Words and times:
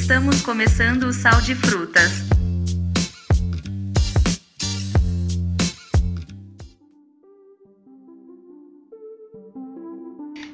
Estamos 0.00 0.40
começando 0.40 1.02
o 1.02 1.12
Sal 1.12 1.38
de 1.42 1.54
Frutas. 1.54 2.12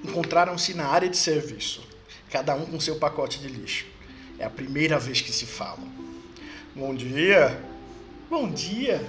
Encontraram-se 0.02 0.74
na 0.74 0.86
área 0.86 1.08
de 1.08 1.16
serviço, 1.16 1.86
cada 2.30 2.56
um 2.56 2.64
com 2.66 2.80
seu 2.80 2.96
pacote 2.96 3.38
de 3.38 3.48
lixo. 3.48 3.86
É 4.38 4.44
a 4.44 4.50
primeira 4.50 4.98
vez 4.98 5.20
que 5.20 5.30
se 5.30 5.44
falam. 5.46 5.88
Bom 6.74 6.92
dia! 6.94 7.62
Bom 8.28 8.50
dia! 8.50 9.06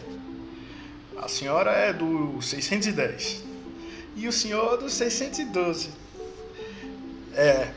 A 1.17 1.27
senhora 1.27 1.71
é 1.71 1.91
do 1.91 2.39
610 2.41 3.43
e 4.15 4.27
o 4.27 4.31
senhor 4.31 4.77
do 4.77 4.89
612. 4.89 5.89
É, 7.33 7.71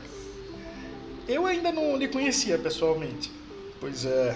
eu 1.29 1.45
ainda 1.45 1.71
não 1.71 1.95
lhe 1.95 2.07
conhecia 2.07 2.57
pessoalmente. 2.57 3.31
Pois 3.79 4.03
é. 4.03 4.35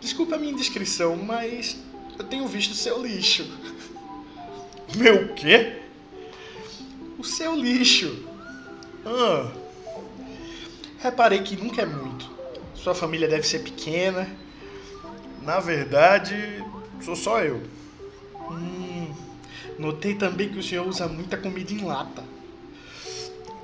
Desculpa 0.00 0.36
a 0.36 0.38
minha 0.38 0.52
indiscrição, 0.52 1.16
mas 1.16 1.76
eu 2.16 2.24
tenho 2.24 2.46
visto 2.46 2.72
seu 2.72 3.04
lixo. 3.04 3.44
Meu 4.94 5.34
quê? 5.34 5.80
O 7.18 7.24
seu 7.24 7.56
lixo. 7.56 8.24
Ah. 9.04 9.50
Reparei 11.00 11.42
que 11.42 11.56
nunca 11.56 11.82
é 11.82 11.86
muito. 11.86 12.30
Sua 12.74 12.94
família 12.94 13.26
deve 13.26 13.46
ser 13.46 13.58
pequena. 13.58 14.28
Na 15.42 15.58
verdade, 15.58 16.64
sou 17.02 17.16
só 17.16 17.42
eu. 17.42 17.60
Hum, 18.50 19.12
notei 19.78 20.14
também 20.14 20.48
que 20.48 20.60
o 20.60 20.62
senhor 20.62 20.86
usa 20.86 21.08
muita 21.08 21.36
comida 21.36 21.72
em 21.72 21.84
lata 21.84 22.22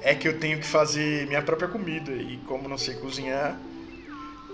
é 0.07 0.15
que 0.15 0.29
eu 0.29 0.39
tenho 0.39 0.61
que 0.61 0.67
fazer 0.67 1.27
minha 1.27 1.43
própria 1.43 1.67
comida 1.67 2.12
e 2.12 2.37
como 2.47 2.69
não 2.69 2.79
sei 2.79 2.95
cozinhar, 2.95 3.59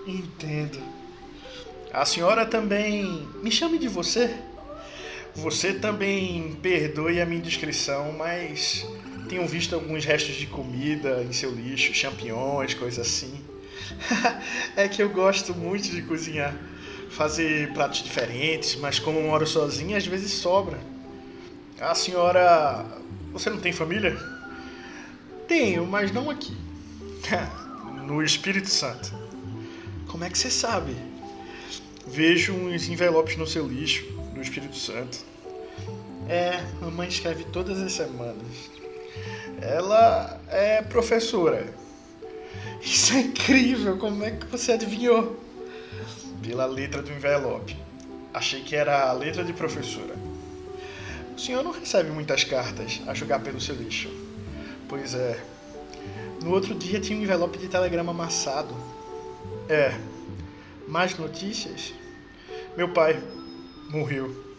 entendo. 0.07 0.79
A 1.93 2.03
senhora 2.05 2.43
também 2.43 3.27
me 3.43 3.51
chame 3.51 3.77
de 3.77 3.87
você. 3.87 4.35
Você 5.35 5.71
também 5.73 6.57
perdoe 6.59 7.21
a 7.21 7.25
minha 7.27 7.37
indiscrição, 7.37 8.13
mas 8.13 8.83
tenho 9.29 9.45
visto 9.45 9.75
alguns 9.75 10.03
restos 10.03 10.33
de 10.33 10.47
comida 10.47 11.23
em 11.23 11.31
seu 11.31 11.51
lixo, 11.51 11.93
champignons, 11.93 12.73
coisas 12.73 13.05
assim. 13.05 13.39
é 14.75 14.87
que 14.87 15.03
eu 15.03 15.09
gosto 15.09 15.53
muito 15.53 15.87
de 15.87 16.01
cozinhar, 16.01 16.55
fazer 17.11 17.71
pratos 17.73 18.01
diferentes, 18.01 18.75
mas 18.77 18.97
como 18.97 19.21
moro 19.21 19.45
sozinha, 19.45 19.97
às 19.97 20.07
vezes 20.07 20.31
sobra. 20.31 20.79
A 21.79 21.93
senhora, 21.93 22.83
você 23.31 23.51
não 23.51 23.59
tem 23.59 23.71
família? 23.71 24.17
Tenho, 25.53 25.85
mas 25.85 26.11
não 26.11 26.31
aqui. 26.31 26.57
no 28.07 28.23
Espírito 28.23 28.67
Santo. 28.67 29.13
Como 30.07 30.23
é 30.23 30.29
que 30.31 30.35
você 30.35 30.49
sabe? 30.49 30.95
Vejo 32.07 32.53
uns 32.53 32.89
envelopes 32.89 33.37
no 33.37 33.45
seu 33.45 33.67
lixo, 33.67 34.03
no 34.33 34.41
Espírito 34.41 34.75
Santo. 34.75 35.19
É, 36.27 36.59
mamãe 36.81 37.07
escreve 37.07 37.43
todas 37.43 37.79
as 37.79 37.93
semanas. 37.93 38.71
Ela 39.61 40.41
é 40.49 40.81
professora. 40.81 41.71
Isso 42.81 43.13
é 43.13 43.19
incrível, 43.19 43.95
como 43.99 44.23
é 44.23 44.31
que 44.31 44.47
você 44.47 44.71
adivinhou? 44.71 45.39
Pela 46.41 46.65
letra 46.65 47.03
do 47.03 47.11
envelope. 47.11 47.77
Achei 48.33 48.63
que 48.63 48.75
era 48.75 49.07
a 49.07 49.13
letra 49.13 49.43
de 49.43 49.53
professora. 49.53 50.15
O 51.37 51.39
senhor 51.39 51.63
não 51.63 51.71
recebe 51.71 52.09
muitas 52.09 52.43
cartas 52.43 53.01
a 53.05 53.13
jogar 53.13 53.39
pelo 53.41 53.61
seu 53.61 53.75
lixo. 53.75 54.32
Pois 54.93 55.15
é. 55.15 55.43
No 56.43 56.51
outro 56.51 56.75
dia 56.75 56.99
tinha 56.99 57.17
um 57.17 57.23
envelope 57.23 57.57
de 57.57 57.67
telegrama 57.67 58.11
amassado. 58.11 58.75
É. 59.67 59.99
Mais 60.87 61.17
notícias? 61.17 61.95
Meu 62.77 62.89
pai 62.89 63.19
morreu. 63.89 64.55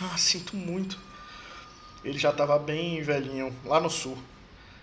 Ah, 0.00 0.16
sinto 0.16 0.56
muito. 0.56 0.98
Ele 2.02 2.18
já 2.18 2.30
estava 2.30 2.58
bem 2.58 3.02
velhinho, 3.02 3.54
lá 3.66 3.78
no 3.78 3.90
sul. 3.90 4.16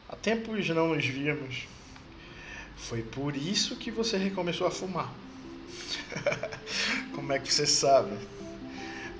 Há 0.07 0.15
tempos 0.15 0.69
não 0.69 0.89
nos 0.89 1.03
víamos. 1.03 1.67
Foi 2.77 3.01
por 3.01 3.35
isso 3.35 3.75
que 3.75 3.89
você 3.89 4.15
recomeçou 4.15 4.67
a 4.67 4.71
fumar. 4.71 5.11
Como 7.15 7.33
é 7.33 7.39
que 7.39 7.51
você 7.51 7.65
sabe? 7.65 8.15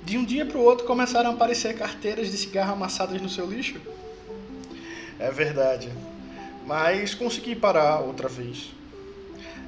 De 0.04 0.16
um 0.16 0.24
dia 0.24 0.46
para 0.46 0.56
o 0.56 0.62
outro 0.62 0.86
começaram 0.86 1.30
a 1.30 1.34
aparecer 1.34 1.76
carteiras 1.76 2.30
de 2.30 2.38
cigarro 2.38 2.74
amassadas 2.74 3.20
no 3.20 3.28
seu 3.28 3.50
lixo? 3.50 3.80
É 5.18 5.30
verdade. 5.30 5.90
Mas 6.66 7.14
consegui 7.14 7.54
parar 7.54 8.00
outra 8.00 8.28
vez. 8.28 8.72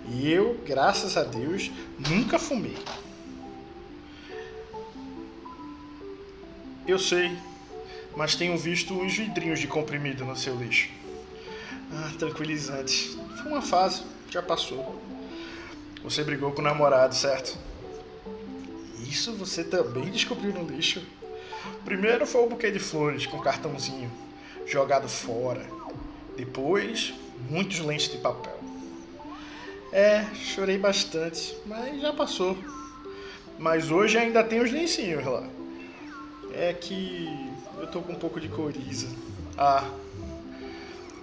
E 0.08 0.30
eu, 0.30 0.58
graças 0.66 1.16
a 1.16 1.24
Deus, 1.24 1.70
nunca 1.98 2.38
fumei. 2.38 2.76
Eu 6.86 6.98
sei, 6.98 7.36
mas 8.16 8.36
tenho 8.36 8.56
visto 8.56 8.94
uns 8.94 9.16
vidrinhos 9.16 9.58
de 9.58 9.66
comprimido 9.66 10.24
no 10.24 10.36
seu 10.36 10.54
lixo. 10.54 10.88
Ah, 11.92 12.12
tranquilizante. 12.18 13.18
Foi 13.42 13.50
uma 13.50 13.62
fase, 13.62 14.04
já 14.30 14.40
passou. 14.40 15.00
Você 16.04 16.22
brigou 16.22 16.52
com 16.52 16.60
o 16.60 16.64
namorado, 16.64 17.14
certo? 17.14 17.58
Isso 19.08 19.34
você 19.34 19.64
também 19.64 20.10
descobriu 20.10 20.52
no 20.52 20.64
lixo. 20.64 21.04
Primeiro 21.84 22.26
foi 22.26 22.42
o 22.42 22.48
buquê 22.48 22.70
de 22.70 22.78
flores 22.78 23.26
com 23.26 23.40
cartãozinho 23.40 24.25
jogado 24.66 25.08
fora. 25.08 25.66
Depois, 26.36 27.14
muitos 27.48 27.78
lentes 27.78 28.10
de 28.10 28.18
papel. 28.18 28.58
É, 29.92 30.24
chorei 30.34 30.76
bastante, 30.76 31.56
mas 31.64 32.00
já 32.00 32.12
passou. 32.12 32.58
Mas 33.58 33.90
hoje 33.90 34.18
ainda 34.18 34.44
tem 34.44 34.60
os 34.60 34.70
lencinhos 34.70 35.24
lá. 35.24 35.48
É 36.52 36.72
que 36.74 37.50
eu 37.78 37.86
tô 37.86 38.02
com 38.02 38.12
um 38.12 38.16
pouco 38.16 38.40
de 38.40 38.48
coriza. 38.48 39.08
Ah, 39.56 39.88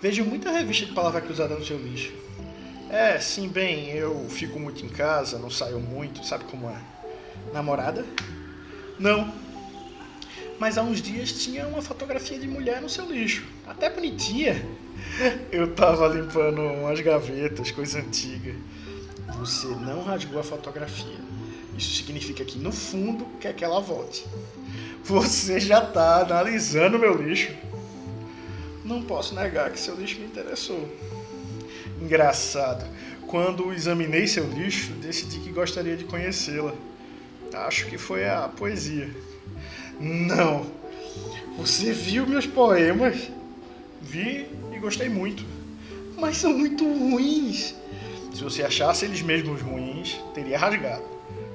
vejo 0.02 0.24
muita 0.24 0.50
revista 0.50 0.86
de 0.86 0.94
palavra 0.94 1.22
cruzada 1.22 1.56
no 1.56 1.64
seu 1.64 1.78
lixo. 1.78 2.12
É, 2.90 3.20
sim, 3.20 3.48
bem, 3.48 3.90
eu 3.90 4.28
fico 4.30 4.60
muito 4.60 4.86
em 4.86 4.90
casa, 4.90 5.40
não 5.40 5.50
saio 5.50 5.80
muito, 5.80 6.26
sabe 6.26 6.46
como 6.46 6.70
é? 6.70 6.78
Namorada? 7.52 8.06
Não, 9.00 9.43
mas 10.64 10.78
há 10.78 10.82
uns 10.82 11.02
dias 11.02 11.34
tinha 11.34 11.68
uma 11.68 11.82
fotografia 11.82 12.40
de 12.40 12.48
mulher 12.48 12.82
no 12.82 12.88
seu 12.88 13.06
lixo. 13.06 13.44
Até 13.68 13.90
bonitinha. 13.90 14.66
Eu 15.52 15.76
tava 15.76 16.08
limpando 16.08 16.62
umas 16.62 17.02
gavetas, 17.02 17.70
coisa 17.70 18.00
antiga. 18.00 18.56
Você 19.40 19.68
não 19.68 20.06
rasgou 20.06 20.40
a 20.40 20.44
fotografia. 20.44 21.20
Isso 21.78 21.96
significa 21.96 22.46
que 22.46 22.58
no 22.58 22.72
fundo 22.72 23.26
quer 23.42 23.54
que 23.54 23.66
ela 23.66 23.82
volte. 23.82 24.26
Você 25.04 25.60
já 25.60 25.82
tá 25.82 26.22
analisando 26.22 26.98
meu 26.98 27.22
lixo. 27.22 27.52
Não 28.86 29.04
posso 29.04 29.36
negar 29.36 29.70
que 29.70 29.78
seu 29.78 29.96
lixo 29.96 30.18
me 30.22 30.28
interessou. 30.28 30.90
Engraçado. 32.02 32.90
Quando 33.28 33.74
examinei 33.74 34.28
seu 34.28 34.48
lixo, 34.48 34.94
decidi 34.94 35.40
que 35.40 35.52
gostaria 35.52 35.98
de 35.98 36.06
conhecê-la. 36.06 36.74
Acho 37.54 37.86
que 37.88 37.98
foi 37.98 38.26
a 38.26 38.48
poesia. 38.48 39.14
Não. 40.00 40.66
Você 41.58 41.92
viu 41.92 42.26
meus 42.26 42.46
poemas? 42.46 43.30
Vi 44.02 44.48
e 44.74 44.80
gostei 44.80 45.10
muito. 45.10 45.46
Mas 46.18 46.38
são 46.38 46.54
muito 46.54 46.84
ruins. 46.84 47.76
Se 48.34 48.44
você 48.44 48.64
achasse 48.64 49.06
eles 49.06 49.22
mesmos 49.22 49.62
ruins, 49.62 50.20
teria 50.34 50.58
rasgado. 50.58 51.04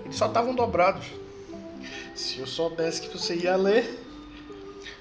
Eles 0.04 0.16
só 0.16 0.26
estavam 0.26 0.54
dobrados. 0.54 1.06
Se 2.14 2.38
eu 2.38 2.46
soubesse 2.46 3.02
que 3.02 3.08
você 3.08 3.34
ia 3.34 3.56
ler. 3.56 4.04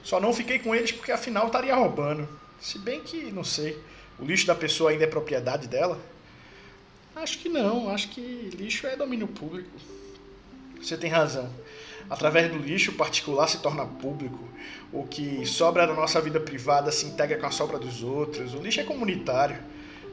Só 0.03 0.19
não 0.19 0.33
fiquei 0.33 0.59
com 0.59 0.73
eles 0.73 0.91
porque 0.91 1.11
afinal 1.11 1.47
estaria 1.47 1.75
roubando. 1.75 2.27
Se 2.59 2.79
bem 2.79 3.01
que, 3.01 3.31
não 3.31 3.43
sei, 3.43 3.77
o 4.19 4.25
lixo 4.25 4.47
da 4.47 4.55
pessoa 4.55 4.91
ainda 4.91 5.03
é 5.03 5.07
propriedade 5.07 5.67
dela? 5.67 5.99
Acho 7.15 7.39
que 7.39 7.49
não, 7.49 7.89
acho 7.89 8.09
que 8.09 8.21
lixo 8.55 8.87
é 8.87 8.95
domínio 8.95 9.27
público. 9.27 9.69
Você 10.81 10.95
tem 10.95 11.09
razão. 11.09 11.49
Através 12.09 12.49
do 12.51 12.57
lixo, 12.57 12.93
particular 12.93 13.47
se 13.47 13.59
torna 13.59 13.85
público. 13.85 14.39
O 14.91 15.03
que 15.03 15.45
sobra 15.45 15.85
da 15.85 15.93
nossa 15.93 16.21
vida 16.21 16.39
privada 16.39 16.91
se 16.91 17.05
integra 17.05 17.37
com 17.37 17.45
a 17.45 17.51
sobra 17.51 17.77
dos 17.77 18.01
outros. 18.01 18.53
O 18.53 18.59
lixo 18.59 18.79
é 18.79 18.83
comunitário. 18.83 19.57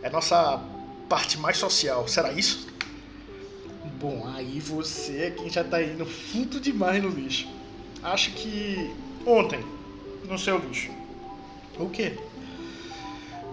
É 0.02 0.10
nossa 0.10 0.60
parte 1.08 1.38
mais 1.38 1.56
social. 1.56 2.06
Será 2.08 2.32
isso? 2.32 2.66
Bom, 4.00 4.26
aí 4.34 4.58
você 4.58 5.22
é 5.22 5.30
quem 5.30 5.48
já 5.48 5.62
está 5.62 5.82
indo 5.82 6.04
fundo 6.04 6.58
demais 6.58 7.02
no 7.02 7.08
lixo. 7.08 7.48
Acho 8.02 8.32
que 8.32 8.92
ontem, 9.24 9.64
no 10.28 10.38
seu 10.38 10.58
lixo. 10.58 10.90
O 11.78 11.88
quê? 11.88 12.18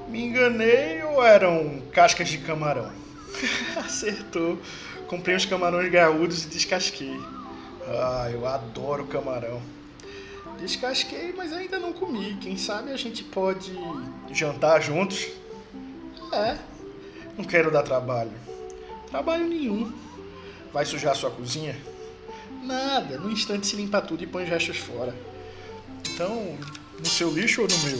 Me 0.10 0.24
enganei 0.24 1.04
ou 1.04 1.24
eram 1.24 1.82
cascas 1.94 2.28
de 2.28 2.40
camarão? 2.40 2.92
Acertou. 3.78 4.60
Comprei 5.08 5.36
uns 5.36 5.46
camarões 5.46 5.92
gaúdos 5.92 6.44
e 6.44 6.48
descasquei. 6.48 7.20
Ah, 7.88 8.30
eu 8.32 8.46
adoro 8.48 9.06
camarão. 9.08 9.62
Descasquei, 10.60 11.34
mas 11.36 11.52
ainda 11.52 11.80
não 11.80 11.92
comi. 11.92 12.38
Quem 12.42 12.58
sabe 12.58 12.92
a 12.92 12.98
gente 12.98 13.24
pode 13.24 13.74
jantar 14.32 14.82
juntos? 14.82 15.28
É. 16.32 16.58
Não 17.38 17.44
quero 17.44 17.72
dar 17.72 17.84
trabalho. 17.84 18.32
Trabalho 19.10 19.48
nenhum. 19.48 19.92
Vai 20.72 20.86
sujar 20.86 21.16
sua 21.16 21.32
cozinha? 21.32 21.76
Nada, 22.64 23.18
no 23.18 23.32
instante 23.32 23.68
se 23.68 23.76
limpa 23.76 24.02
tudo 24.02 24.24
e 24.24 24.28
põe 24.28 24.44
os 24.44 24.50
restos 24.50 24.78
fora. 24.78 25.14
Então, 26.14 26.56
no 27.00 27.06
seu 27.06 27.32
lixo 27.32 27.62
ou 27.64 27.68
no 27.68 27.78
meu? 27.80 28.00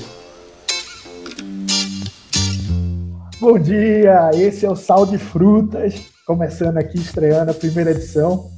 Bom 3.40 3.58
dia, 3.58 4.30
esse 4.36 4.66
é 4.66 4.70
o 4.70 4.76
Sal 4.76 5.06
de 5.08 5.18
Frutas, 5.18 5.96
começando 6.28 6.78
aqui, 6.78 7.00
estreando 7.00 7.50
a 7.50 7.56
primeira 7.56 7.90
edição. 7.90 8.52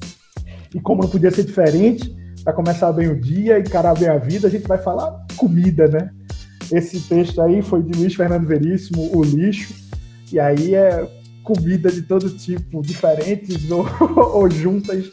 E 0.73 0.81
como 0.81 1.03
não 1.03 1.09
podia 1.09 1.31
ser 1.31 1.43
diferente, 1.43 2.13
para 2.43 2.53
começar 2.53 2.91
bem 2.91 3.07
o 3.07 3.19
dia 3.19 3.57
e 3.57 3.61
encarar 3.61 3.97
bem 3.97 4.09
a 4.09 4.17
vida, 4.17 4.47
a 4.47 4.51
gente 4.51 4.67
vai 4.67 4.77
falar 4.77 5.25
comida, 5.37 5.87
né? 5.87 6.09
Esse 6.71 6.99
texto 7.01 7.41
aí 7.41 7.61
foi 7.61 7.83
de 7.83 7.97
Luiz 7.97 8.15
Fernando 8.15 8.47
Veríssimo, 8.47 9.15
O 9.15 9.23
Lixo, 9.23 9.73
e 10.31 10.39
aí 10.39 10.75
é 10.75 11.07
comida 11.43 11.91
de 11.91 12.01
todo 12.01 12.29
tipo, 12.29 12.81
diferentes 12.81 13.69
ou, 13.71 13.85
ou 14.17 14.49
juntas, 14.49 15.11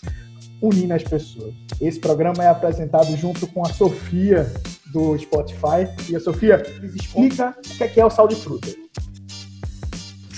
unindo 0.63 0.95
as 0.95 1.03
pessoas. 1.03 1.55
Esse 1.81 1.99
programa 1.99 2.43
é 2.45 2.49
apresentado 2.49 3.15
junto 3.17 3.47
com 3.49 3.65
a 3.65 3.73
Sofia 3.73 4.51
do 4.93 5.17
Spotify. 5.19 5.89
E 6.09 6.17
a 6.17 6.21
Sofia, 6.21 6.63
explica 6.95 7.55
o 7.59 7.77
que 7.77 7.85
é, 7.85 8.03
é 8.03 8.05
o 8.05 8.11
sal 8.11 8.29
de 8.29 8.37
fruta. 8.37 8.69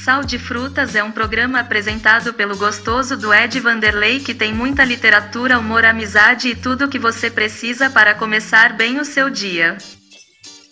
Sal 0.05 0.25
de 0.25 0.37
Frutas 0.37 0.97
é 0.97 1.05
um 1.05 1.13
programa 1.13 1.61
apresentado 1.61 2.35
pelo 2.35 2.59
gostoso 2.59 3.17
do 3.17 3.33
Ed 3.33 3.61
Vanderlei 3.61 4.19
que 4.19 4.35
tem 4.35 4.53
muita 4.53 4.85
literatura, 4.85 5.61
humor, 5.61 5.85
amizade 5.85 6.49
e 6.49 6.57
tudo 6.57 6.87
o 6.87 6.89
que 6.89 6.99
você 6.99 7.31
precisa 7.31 7.89
para 7.89 8.13
começar 8.13 8.77
bem 8.77 8.99
o 8.99 9.05
seu 9.05 9.31
dia. 9.31 9.79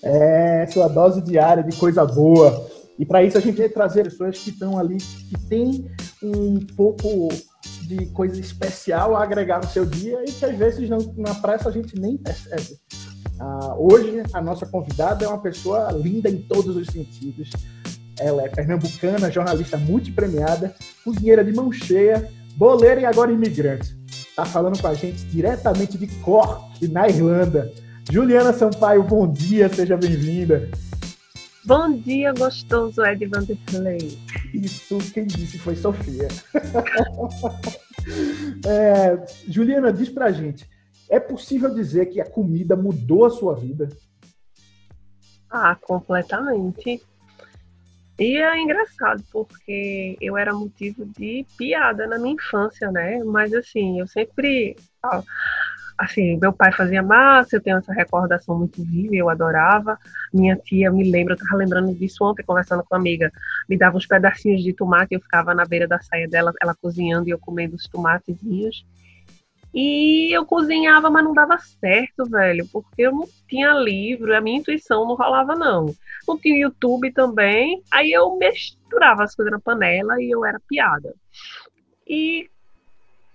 É, 0.03 0.67
sua 0.67 0.88
dose 0.88 1.23
diária 1.23 1.62
de 1.62 1.77
coisa 1.77 2.05
boa. 2.05 2.69
E 2.99 3.06
para 3.06 3.23
isso 3.23 3.38
a 3.38 3.41
gente 3.41 3.56
vai 3.59 3.69
trazer 3.69 4.03
pessoas 4.03 4.37
que 4.37 4.50
estão 4.50 4.77
ali, 4.77 4.97
que 4.99 5.38
têm 5.49 5.88
um 6.21 6.59
pouco 6.75 7.29
de 7.83 8.06
coisa 8.06 8.41
especial 8.41 9.15
a 9.15 9.23
agregar 9.23 9.59
no 9.59 9.69
seu 9.69 9.87
dia 9.87 10.25
e 10.26 10.33
que 10.33 10.44
às 10.44 10.56
vezes 10.56 10.91
não, 10.91 10.99
na 11.17 11.37
pressa 11.37 11.69
a 11.69 11.73
gente 11.73 11.97
nem 11.97 12.17
percebe. 12.17 12.76
Ah, 13.38 13.76
hoje 13.79 14.25
a 14.33 14.43
nossa 14.43 14.67
convidada 14.67 15.25
é 15.25 15.29
uma 15.29 15.41
pessoa 15.41 15.93
linda 15.93 16.29
em 16.29 16.43
todos 16.43 16.75
os 16.75 16.88
sentidos 16.88 17.50
ela 18.19 18.43
é 18.43 18.49
pernambucana, 18.49 19.31
jornalista 19.31 19.77
multipremiada, 19.77 20.75
cozinheira 21.05 21.45
de 21.45 21.53
mão 21.53 21.71
cheia, 21.71 22.31
boleira 22.57 23.01
e 23.01 23.05
agora 23.05 23.33
imigrante. 23.33 23.97
Está 24.09 24.45
falando 24.45 24.81
com 24.81 24.89
a 24.89 24.95
gente 24.95 25.25
diretamente 25.27 25.99
de 25.99 26.07
Cork, 26.21 26.87
na 26.89 27.09
Irlanda. 27.09 27.71
Juliana 28.11 28.53
Sampaio, 28.53 29.03
bom 29.03 29.31
dia, 29.31 29.69
seja 29.69 29.97
bem-vinda. 29.97 30.71
Bom 31.65 31.93
dia, 31.93 32.33
gostoso 32.33 33.05
Ed 33.05 33.27
Vanderlei. 33.27 34.19
Isso, 34.55 34.99
quem 35.12 35.27
disse 35.27 35.59
foi 35.59 35.77
Sofia. 35.77 36.29
é, 38.67 39.27
Juliana, 39.47 39.93
diz 39.93 40.09
pra 40.09 40.33
gente, 40.33 40.69
é 41.09 41.21
possível 41.21 41.73
dizer 41.75 42.07
que 42.07 42.21
a 42.21 42.29
comida 42.29 42.75
mudou 42.75 43.27
a 43.27 43.31
sua 43.31 43.55
vida? 43.55 43.89
Ah, 45.51 45.77
completamente. 45.77 47.03
E 48.20 48.37
é 48.37 48.61
engraçado, 48.61 49.25
porque 49.32 50.14
eu 50.20 50.37
era 50.37 50.52
motivo 50.52 51.06
de 51.06 51.46
piada 51.56 52.06
na 52.06 52.19
minha 52.19 52.34
infância, 52.34 52.90
né? 52.93 53.25
Mas 53.25 53.55
assim, 53.55 53.99
eu 53.99 54.06
sempre. 54.06 54.76
Assim, 55.96 56.38
meu 56.38 56.52
pai 56.52 56.72
fazia 56.72 57.02
massa, 57.02 57.56
eu 57.56 57.62
tenho 57.62 57.78
essa 57.78 57.93
recordação 57.93 58.58
muito 58.58 58.82
viva, 58.84 59.14
eu 59.14 59.28
adorava. 59.31 59.99
Minha 60.32 60.56
tia 60.56 60.90
me 60.90 61.11
lembra, 61.11 61.34
eu 61.34 61.38
tava 61.38 61.56
lembrando 61.56 61.94
disso 61.94 62.22
ontem, 62.22 62.43
conversando 62.43 62.82
com 62.84 62.94
uma 62.94 63.00
amiga, 63.00 63.31
me 63.69 63.76
dava 63.76 63.96
uns 63.96 64.06
pedacinhos 64.06 64.62
de 64.62 64.73
tomate, 64.75 65.14
eu 65.14 65.20
ficava 65.20 65.55
na 65.55 65.64
beira 65.64 65.88
da 65.88 65.99
saia 66.00 66.28
dela, 66.28 66.52
ela 66.62 66.75
cozinhando 66.81 67.28
e 67.28 67.32
eu 67.32 67.38
comendo 67.38 67.75
os 67.76 67.84
tomatezinhos. 67.88 68.84
E 69.72 70.34
eu 70.34 70.44
cozinhava, 70.44 71.08
mas 71.11 71.25
não 71.25 71.32
dava 71.32 71.56
certo, 71.58 72.25
velho, 72.25 72.67
porque 72.72 73.02
eu 73.02 73.12
não 73.12 73.28
tinha 73.49 73.72
livro, 73.72 74.34
a 74.34 74.40
minha 74.40 74.58
intuição 74.58 75.06
não 75.06 75.14
rolava, 75.14 75.55
não. 75.55 75.94
Não 76.26 76.37
tinha 76.37 76.58
YouTube 76.58 77.12
também, 77.12 77.82
aí 77.90 78.11
eu 78.11 78.37
misturava 78.37 79.22
as 79.22 79.34
coisas 79.34 79.52
na 79.52 79.61
panela 79.61 80.20
e 80.20 80.31
eu 80.31 80.44
era 80.44 80.61
piada. 80.69 81.14
E 82.06 82.50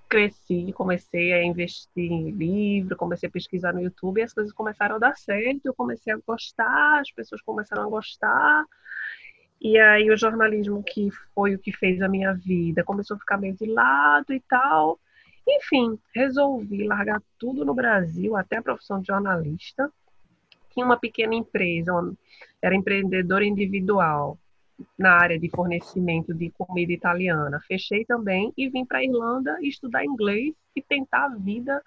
cresci, 0.10 0.72
comecei 0.74 1.34
a 1.34 1.44
investir 1.44 2.12
em 2.12 2.32
livro, 2.32 2.96
comecei 2.96 3.28
a 3.28 3.32
pesquisar 3.32 3.74
no 3.74 3.82
YouTube 3.82 4.20
e 4.20 4.24
as 4.24 4.34
coisas 4.34 4.54
começaram 4.54 4.96
a 4.96 5.00
dar 5.00 5.18
certo, 5.18 5.66
eu 5.66 5.74
comecei 5.74 6.14
a 6.14 6.20
gostar, 6.26 7.00
as 7.00 7.12
pessoas 7.12 7.42
começaram 7.42 7.84
a 7.84 7.90
gostar. 7.90 8.66
E 9.60 9.80
aí 9.80 10.12
o 10.12 10.18
jornalismo, 10.18 10.84
que 10.84 11.10
foi 11.34 11.56
o 11.56 11.60
que 11.60 11.72
fez 11.72 12.02
a 12.02 12.10
minha 12.10 12.34
vida, 12.34 12.84
começou 12.84 13.16
a 13.16 13.20
ficar 13.20 13.38
meio 13.38 13.56
de 13.56 13.66
lado 13.66 14.34
e 14.34 14.40
tal. 14.42 15.00
Enfim, 15.48 15.98
resolvi 16.14 16.84
largar 16.86 17.22
tudo 17.38 17.64
no 17.64 17.74
Brasil, 17.74 18.36
até 18.36 18.58
a 18.58 18.62
profissão 18.62 19.00
de 19.00 19.08
jornalista. 19.08 19.92
Tinha 20.72 20.86
uma 20.86 20.98
pequena 20.98 21.36
empresa, 21.36 21.92
era 22.62 22.76
empreendedora 22.76 23.46
individual 23.46 24.38
na 24.98 25.14
área 25.14 25.40
de 25.40 25.50
fornecimento 25.50 26.34
de 26.34 26.50
comida 26.52 26.92
italiana. 26.92 27.62
Fechei 27.68 28.04
também 28.04 28.52
e 28.58 28.70
vim 28.70 28.86
para 28.86 29.00
a 29.00 29.04
Irlanda 29.04 29.58
estudar 29.62 30.04
inglês 30.04 30.54
e 30.76 30.82
tentar 30.82 31.26
a 31.26 31.36
vida 31.36 31.82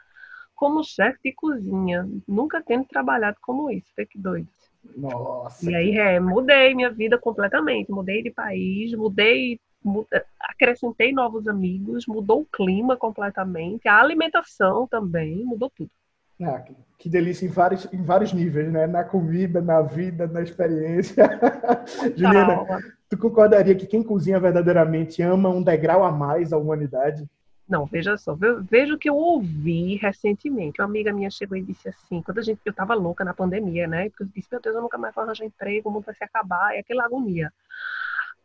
como 0.54 0.82
chefe 0.82 1.19
de 1.25 1.32
cozinha, 1.32 2.08
nunca 2.26 2.61
tendo 2.61 2.84
trabalhado 2.84 3.37
como 3.40 3.70
isso, 3.70 3.87
que 4.11 4.19
doido. 4.19 4.49
Nossa. 4.96 5.70
E 5.70 5.75
aí, 5.75 5.96
é, 5.96 6.19
mudei 6.19 6.75
minha 6.75 6.90
vida 6.90 7.16
completamente, 7.16 7.93
mudei 7.93 8.22
de 8.22 8.31
país, 8.31 8.93
mudei 8.94 9.61
acrescentei 10.40 11.12
novos 11.12 11.46
amigos, 11.46 12.06
mudou 12.06 12.40
o 12.40 12.46
clima 12.46 12.96
completamente, 12.96 13.88
a 13.88 14.00
alimentação 14.00 14.86
também, 14.86 15.44
mudou 15.44 15.70
tudo. 15.70 15.90
Ah, 16.40 16.62
que 16.96 17.08
delícia 17.08 17.46
em 17.46 17.48
vários, 17.48 17.92
em 17.92 18.02
vários 18.02 18.32
níveis, 18.32 18.70
né? 18.70 18.86
Na 18.86 19.02
comida, 19.02 19.60
na 19.60 19.82
vida, 19.82 20.26
na 20.26 20.40
experiência. 20.40 21.25
Juliana, 22.16 22.80
tu 23.08 23.19
concordaria 23.19 23.75
que 23.75 23.86
quem 23.86 24.04
cozinha 24.04 24.38
verdadeiramente 24.38 25.20
ama 25.20 25.48
um 25.48 25.62
degrau 25.62 26.04
a 26.04 26.12
mais 26.12 26.52
à 26.52 26.56
humanidade? 26.56 27.28
Não, 27.69 27.84
veja 27.84 28.16
só, 28.16 28.36
veja 28.62 28.94
o 28.94 28.98
que 28.98 29.10
eu 29.10 29.16
ouvi 29.16 29.96
recentemente. 29.96 30.80
Uma 30.80 30.86
amiga 30.86 31.12
minha 31.12 31.30
chegou 31.30 31.56
e 31.58 31.62
disse 31.62 31.88
assim, 31.88 32.23
quando 32.23 32.38
a 32.38 32.42
gente, 32.42 32.61
eu 32.64 32.73
tava 32.73 32.94
louca 32.94 33.25
na 33.25 33.35
pandemia, 33.35 33.87
né? 33.87 34.08
Porque 34.08 34.23
eu 34.23 34.28
disse, 34.35 34.49
meu 34.50 34.61
Deus, 34.61 34.76
eu 34.76 34.82
nunca 34.82 34.97
mais 34.97 35.14
vou 35.14 35.25
arranjar 35.25 35.44
emprego, 35.44 35.88
o 35.88 35.92
mundo 35.92 36.04
vai 36.04 36.14
se 36.14 36.25
acabar, 36.25 36.75
é 36.75 36.78
aquela 36.78 37.04
agonia. 37.04 37.52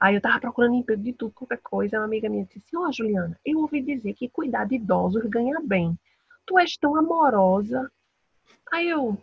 Aí 0.03 0.15
eu 0.15 0.21
tava 0.21 0.37
procurando 0.37 0.75
emprego 0.75 1.01
de 1.01 1.13
tudo, 1.13 1.31
qualquer 1.31 1.61
coisa. 1.63 1.97
Uma 1.97 2.03
amiga 2.03 2.27
minha 2.27 2.43
disse 2.43 2.75
Ó, 2.75 2.81
oh, 2.81 2.91
Juliana, 2.91 3.39
eu 3.45 3.59
ouvi 3.59 3.81
dizer 3.81 4.13
que 4.13 4.27
cuidar 4.27 4.65
de 4.65 4.75
idosos 4.75 5.23
ganha 5.27 5.61
bem. 5.63 5.97
Tu 6.45 6.59
és 6.59 6.75
tão 6.75 6.97
amorosa. 6.97 7.89
Aí 8.73 8.89
eu, 8.89 9.17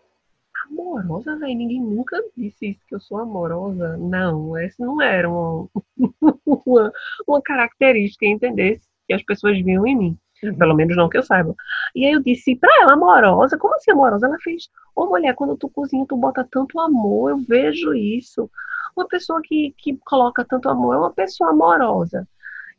amorosa, 0.71 1.37
velho? 1.37 1.55
Ninguém 1.55 1.83
nunca 1.83 2.17
disse 2.35 2.71
isso, 2.71 2.81
que 2.89 2.95
eu 2.95 3.01
sou 3.01 3.19
amorosa. 3.19 3.99
Não, 3.99 4.57
essa 4.57 4.83
não 4.83 5.03
era 5.03 5.29
uma, 5.29 5.69
uma, 6.47 6.93
uma 7.29 7.43
característica, 7.43 8.25
entendesse? 8.25 8.89
Que 9.07 9.13
as 9.13 9.23
pessoas 9.23 9.61
viam 9.63 9.87
em 9.87 9.95
mim. 9.95 10.19
Uhum. 10.43 10.57
Pelo 10.57 10.75
menos 10.75 10.97
não 10.97 11.11
que 11.11 11.19
eu 11.19 11.23
saiba. 11.23 11.55
E 11.95 12.07
aí 12.07 12.13
eu 12.13 12.23
disse 12.23 12.57
pra 12.57 12.71
ela, 12.81 12.95
amorosa, 12.95 13.59
como 13.59 13.75
assim 13.75 13.91
amorosa? 13.91 14.27
Ela 14.27 14.39
fez, 14.39 14.71
ô 14.97 15.05
mulher, 15.05 15.35
quando 15.35 15.59
tu 15.59 15.69
cozinha, 15.69 16.07
tu 16.09 16.17
bota 16.17 16.43
tanto 16.51 16.81
amor, 16.81 17.33
eu 17.33 17.37
vejo 17.37 17.93
isso 17.93 18.51
uma 18.97 19.07
pessoa 19.07 19.41
que, 19.43 19.75
que 19.79 19.97
coloca 20.05 20.45
tanto 20.45 20.69
amor 20.69 20.95
é 20.95 20.99
uma 20.99 21.13
pessoa 21.13 21.51
amorosa. 21.51 22.27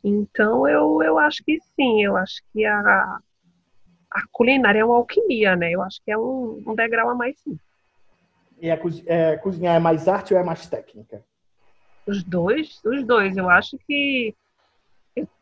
Então, 0.04 0.66
eu, 0.66 1.02
eu 1.02 1.18
acho 1.18 1.44
que 1.44 1.58
sim, 1.76 2.04
eu 2.04 2.16
acho 2.16 2.42
que 2.52 2.64
a, 2.64 3.18
a 4.10 4.22
culinária 4.32 4.80
é 4.80 4.84
uma 4.84 4.96
alquimia, 4.96 5.54
né? 5.54 5.70
Eu 5.70 5.82
acho 5.82 6.00
que 6.04 6.10
é 6.10 6.18
um, 6.18 6.62
um 6.66 6.74
degrau 6.74 7.10
a 7.10 7.14
mais, 7.14 7.38
sim. 7.40 7.58
E 8.60 8.70
a 8.70 8.78
é, 9.06 9.36
cozinhar 9.36 9.76
é 9.76 9.78
mais 9.78 10.06
arte 10.06 10.34
ou 10.34 10.40
é 10.40 10.44
mais 10.44 10.66
técnica? 10.66 11.24
Os 12.06 12.22
dois, 12.22 12.80
os 12.84 13.04
dois. 13.04 13.36
Eu 13.36 13.48
acho 13.48 13.76
que 13.86 14.34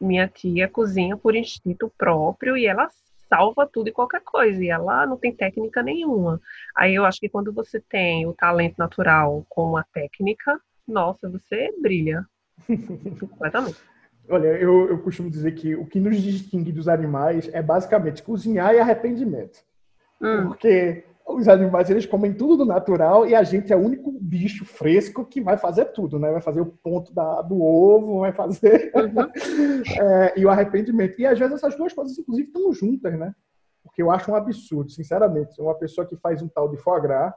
minha 0.01 0.27
tia 0.27 0.69
cozinha 0.69 1.17
por 1.17 1.35
instinto 1.35 1.93
próprio 1.97 2.57
e 2.57 2.67
ela 2.67 2.89
salva 3.31 3.67
tudo 3.67 3.89
e 3.89 3.93
qualquer 3.93 4.21
coisa, 4.23 4.63
e 4.63 4.69
ela 4.69 5.07
não 5.07 5.17
tem 5.17 5.33
técnica 5.33 5.83
nenhuma. 5.83 6.41
Aí 6.77 6.95
eu 6.97 7.05
acho 7.05 7.21
que 7.21 7.29
quando 7.29 7.53
você 7.53 7.81
tem 7.81 8.27
o 8.27 8.35
talento 8.35 8.75
natural 8.77 9.47
com 9.49 9.77
a 9.77 9.85
técnica, 9.85 10.61
nossa, 10.87 11.31
você 11.31 11.73
brilha. 11.81 12.27
Completamente. 13.21 13.79
Olha, 14.29 14.49
eu, 14.49 14.89
eu 14.89 14.99
costumo 14.99 15.31
dizer 15.31 15.53
que 15.53 15.75
o 15.75 15.87
que 15.87 15.99
nos 15.99 16.21
distingue 16.21 16.73
dos 16.73 16.89
animais 16.89 17.49
é 17.53 17.63
basicamente 17.63 18.23
cozinhar 18.23 18.75
e 18.75 18.79
arrependimento. 18.79 19.61
Hum. 20.21 20.49
Porque 20.49 21.05
os 21.35 21.49
animais 21.49 21.91
eles 21.91 22.07
comem 22.07 22.33
tudo 22.33 22.59
do 22.59 22.65
natural 22.65 23.27
e 23.27 23.35
a 23.35 23.43
gente 23.43 23.73
é 23.73 23.77
o 23.77 23.81
único 23.81 24.13
bicho 24.21 24.65
fresco 24.65 25.25
que 25.25 25.41
vai 25.41 25.57
fazer 25.57 25.87
tudo, 25.87 26.19
né? 26.19 26.31
Vai 26.31 26.41
fazer 26.41 26.61
o 26.61 26.67
ponto 26.67 27.13
da, 27.15 27.43
do 27.43 27.63
ovo, 27.63 28.21
vai 28.21 28.33
fazer 28.33 28.93
uhum. 28.95 29.31
é, 30.01 30.35
e 30.37 30.45
o 30.45 30.51
arrependimento. 30.51 31.21
E 31.21 31.27
às 31.27 31.39
vezes 31.39 31.57
essas 31.57 31.77
duas 31.77 31.93
coisas 31.93 32.19
inclusive 32.19 32.49
estão 32.49 32.73
juntas, 32.73 33.19
né? 33.19 33.35
Porque 33.83 34.03
eu 34.03 34.11
acho 34.11 34.31
um 34.31 34.35
absurdo, 34.35 34.91
sinceramente, 34.91 35.61
uma 35.61 35.75
pessoa 35.75 36.07
que 36.07 36.17
faz 36.17 36.43
um 36.43 36.49
tal 36.49 36.69
de 36.69 36.77
foie 36.77 37.01
gras 37.01 37.33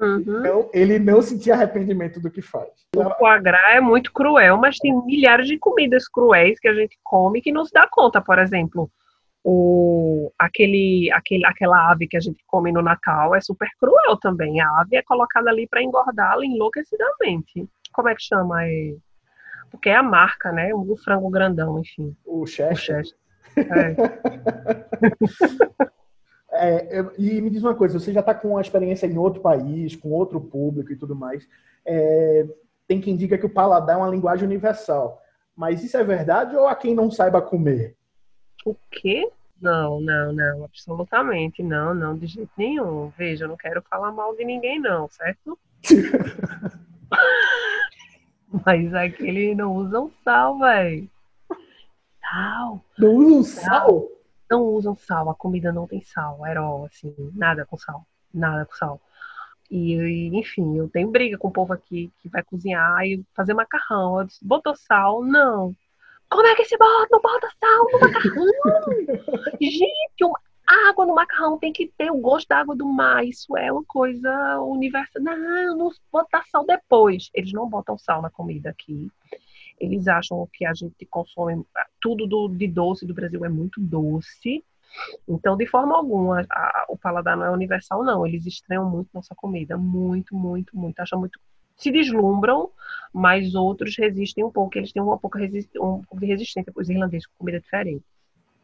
Uhum. 0.00 0.40
Então, 0.40 0.70
ele 0.72 0.98
não 0.98 1.22
sentia 1.22 1.54
arrependimento 1.54 2.20
do 2.20 2.30
que 2.30 2.42
faz. 2.42 2.68
O 2.96 3.10
foie 3.10 3.40
gras 3.40 3.76
é 3.76 3.80
muito 3.80 4.12
cruel, 4.12 4.56
mas 4.56 4.78
tem 4.78 4.94
milhares 5.04 5.46
de 5.46 5.58
comidas 5.58 6.08
cruéis 6.08 6.58
que 6.58 6.68
a 6.68 6.74
gente 6.74 6.98
come 7.02 7.40
que 7.40 7.52
não 7.52 7.64
se 7.64 7.72
dá 7.72 7.86
conta. 7.90 8.20
Por 8.20 8.38
exemplo, 8.38 8.90
o, 9.44 10.32
aquele, 10.38 11.10
aquele, 11.12 11.44
aquela 11.44 11.90
ave 11.90 12.08
que 12.08 12.16
a 12.16 12.20
gente 12.20 12.42
come 12.46 12.72
no 12.72 12.80
Natal 12.80 13.34
é 13.34 13.42
super 13.42 13.68
cruel 13.78 14.16
também. 14.16 14.58
A 14.60 14.80
ave 14.80 14.96
é 14.96 15.02
colocada 15.02 15.50
ali 15.50 15.68
para 15.68 15.82
engordá-la 15.82 16.46
enlouquecidamente. 16.46 17.68
Como 17.92 18.08
é 18.08 18.14
que 18.14 18.22
chama? 18.22 18.66
É, 18.66 18.96
porque 19.70 19.90
é 19.90 19.96
a 19.96 20.02
marca, 20.02 20.50
né? 20.50 20.74
O 20.74 20.96
frango 20.96 21.28
grandão, 21.28 21.78
enfim. 21.78 22.16
O 22.24 22.46
Chester. 22.46 23.00
O 23.00 23.02
Chester. 23.02 23.18
É. 26.56 26.56
É, 26.56 27.04
e 27.18 27.40
me 27.40 27.50
diz 27.50 27.64
uma 27.64 27.74
coisa, 27.74 27.98
você 27.98 28.12
já 28.12 28.20
está 28.20 28.32
com 28.32 28.50
uma 28.50 28.60
experiência 28.60 29.08
em 29.08 29.18
outro 29.18 29.42
país, 29.42 29.96
com 29.96 30.10
outro 30.10 30.40
público 30.40 30.92
e 30.92 30.96
tudo 30.96 31.14
mais. 31.14 31.48
É, 31.84 32.46
tem 32.86 33.00
quem 33.00 33.16
diga 33.16 33.36
que 33.36 33.44
o 33.44 33.50
paladar 33.50 33.96
é 33.96 33.98
uma 33.98 34.08
linguagem 34.08 34.46
universal. 34.46 35.20
Mas 35.56 35.82
isso 35.82 35.96
é 35.96 36.04
verdade 36.04 36.56
ou 36.56 36.68
há 36.68 36.76
quem 36.76 36.94
não 36.94 37.10
saiba 37.10 37.42
comer? 37.42 37.96
O 38.64 38.74
quê? 38.90 39.30
Não, 39.60 40.00
não, 40.00 40.32
não, 40.32 40.64
absolutamente 40.64 41.62
não, 41.62 41.94
não, 41.94 42.16
de 42.16 42.26
jeito 42.26 42.50
nenhum. 42.56 43.12
Veja, 43.16 43.44
eu 43.44 43.48
não 43.48 43.56
quero 43.56 43.82
falar 43.82 44.10
mal 44.12 44.34
de 44.34 44.44
ninguém, 44.44 44.80
não, 44.80 45.08
certo? 45.08 45.58
Mas 48.64 48.94
aquele 48.94 49.54
não 49.54 49.74
usam 49.74 50.10
sal, 50.22 50.58
velho. 50.58 51.08
Sal. 52.20 52.84
Não 52.98 53.14
usam 53.14 53.44
sal? 53.44 54.08
não 54.50 54.62
usam 54.62 54.94
sal, 54.94 55.30
a 55.30 55.34
comida 55.34 55.72
não 55.72 55.86
tem 55.86 56.02
sal, 56.02 56.44
aerol, 56.44 56.86
assim, 56.86 57.14
nada 57.34 57.64
com 57.66 57.76
sal, 57.76 58.06
nada 58.32 58.64
com 58.66 58.74
sal. 58.74 59.00
E, 59.70 60.28
enfim, 60.38 60.76
eu 60.76 60.88
tenho 60.88 61.10
briga 61.10 61.38
com 61.38 61.48
o 61.48 61.52
povo 61.52 61.72
aqui 61.72 62.12
que 62.20 62.28
vai 62.28 62.42
cozinhar 62.42 63.04
e 63.04 63.24
fazer 63.34 63.54
macarrão. 63.54 64.20
Eu 64.20 64.26
disse, 64.26 64.44
botou 64.44 64.76
sal? 64.76 65.24
Não. 65.24 65.74
Como 66.30 66.46
é 66.46 66.54
que 66.54 66.64
se 66.64 66.76
bota? 66.76 67.08
Não 67.10 67.20
bota 67.20 67.48
sal 67.60 67.86
no 67.92 68.00
macarrão? 68.00 68.46
Gente, 69.60 70.24
uma 70.24 70.38
água 70.88 71.06
no 71.06 71.14
macarrão 71.14 71.58
tem 71.58 71.72
que 71.72 71.86
ter 71.96 72.10
o 72.10 72.18
gosto 72.18 72.48
da 72.48 72.58
água 72.58 72.74
do 72.74 72.86
mar. 72.86 73.24
Isso 73.24 73.56
é 73.56 73.70
uma 73.70 73.84
coisa 73.84 74.58
universal. 74.60 75.22
Não, 75.22 75.76
não 75.76 75.90
botar 76.12 76.44
sal 76.50 76.64
depois. 76.64 77.30
Eles 77.34 77.52
não 77.52 77.68
botam 77.68 77.98
sal 77.98 78.22
na 78.22 78.30
comida 78.30 78.70
aqui. 78.70 79.10
Eles 79.78 80.06
acham 80.08 80.48
que 80.52 80.64
a 80.64 80.72
gente 80.72 81.04
consome 81.06 81.64
tudo 82.00 82.26
do, 82.26 82.48
de 82.48 82.68
doce 82.68 83.06
do 83.06 83.14
Brasil 83.14 83.44
é 83.44 83.48
muito 83.48 83.80
doce. 83.80 84.64
Então, 85.28 85.56
de 85.56 85.66
forma 85.66 85.96
alguma, 85.96 86.46
a, 86.50 86.86
o 86.88 86.96
paladar 86.96 87.36
não 87.36 87.46
é 87.46 87.50
universal, 87.50 88.04
não. 88.04 88.26
Eles 88.26 88.46
estranham 88.46 88.88
muito 88.88 89.08
nossa 89.12 89.34
comida. 89.34 89.76
Muito, 89.76 90.34
muito, 90.34 90.76
muito. 90.76 91.00
Acham 91.00 91.18
muito. 91.18 91.38
Se 91.76 91.90
deslumbram, 91.90 92.70
mas 93.12 93.54
outros 93.54 93.96
resistem 93.96 94.44
um 94.44 94.50
pouco. 94.50 94.78
Eles 94.78 94.92
têm 94.92 95.02
uma 95.02 95.18
pouca 95.18 95.38
um 95.40 96.02
pouco 96.02 96.20
de 96.20 96.26
resistência, 96.26 96.72
os 96.74 96.88
irlandeses 96.88 97.26
com 97.26 97.38
comida 97.38 97.60
diferente. 97.60 98.04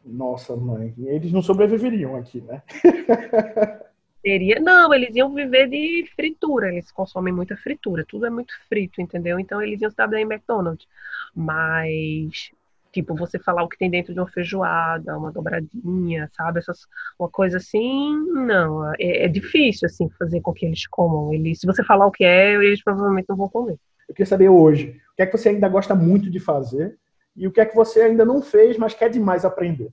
Nossa, 0.03 0.55
mãe. 0.55 0.93
Eles 0.97 1.31
não 1.31 1.41
sobreviveriam 1.41 2.15
aqui, 2.15 2.41
né? 2.41 2.61
Teria, 4.23 4.59
não, 4.59 4.93
eles 4.93 5.15
iam 5.15 5.33
viver 5.33 5.67
de 5.67 6.07
fritura, 6.15 6.69
eles 6.69 6.91
consomem 6.91 7.33
muita 7.33 7.57
fritura, 7.57 8.05
tudo 8.07 8.27
é 8.27 8.29
muito 8.29 8.53
frito, 8.69 9.01
entendeu? 9.01 9.39
Então 9.39 9.59
eles 9.59 9.81
iam 9.81 9.89
estar 9.89 10.05
bem 10.05 10.23
em 10.23 10.31
McDonald's. 10.31 10.87
Mas, 11.33 12.51
tipo, 12.91 13.15
você 13.15 13.39
falar 13.39 13.63
o 13.63 13.69
que 13.69 13.77
tem 13.77 13.89
dentro 13.89 14.13
de 14.13 14.19
uma 14.19 14.29
feijoada, 14.29 15.17
uma 15.17 15.31
dobradinha, 15.31 16.29
sabe? 16.35 16.59
Essas, 16.59 16.79
uma 17.19 17.29
coisa 17.29 17.57
assim, 17.57 18.15
não. 18.33 18.93
É, 18.95 19.25
é 19.25 19.27
difícil, 19.27 19.85
assim, 19.85 20.09
fazer 20.19 20.41
com 20.41 20.53
que 20.53 20.65
eles 20.65 20.85
comam. 20.87 21.33
Eles, 21.33 21.59
se 21.59 21.67
você 21.67 21.83
falar 21.83 22.05
o 22.05 22.11
que 22.11 22.23
é, 22.23 22.53
eles 22.55 22.83
provavelmente 22.83 23.27
não 23.29 23.37
vão 23.37 23.49
comer. 23.49 23.77
Eu 24.07 24.13
queria 24.15 24.25
saber 24.25 24.49
hoje, 24.49 25.01
o 25.13 25.15
que 25.15 25.21
é 25.21 25.25
que 25.25 25.37
você 25.37 25.49
ainda 25.49 25.69
gosta 25.69 25.95
muito 25.95 26.29
de 26.29 26.39
fazer 26.39 26.97
e 27.35 27.47
o 27.47 27.51
que 27.51 27.61
é 27.61 27.65
que 27.65 27.75
você 27.75 28.01
ainda 28.01 28.25
não 28.25 28.41
fez, 28.41 28.77
mas 28.77 28.93
quer 28.93 29.09
demais 29.09 29.45
aprender? 29.45 29.91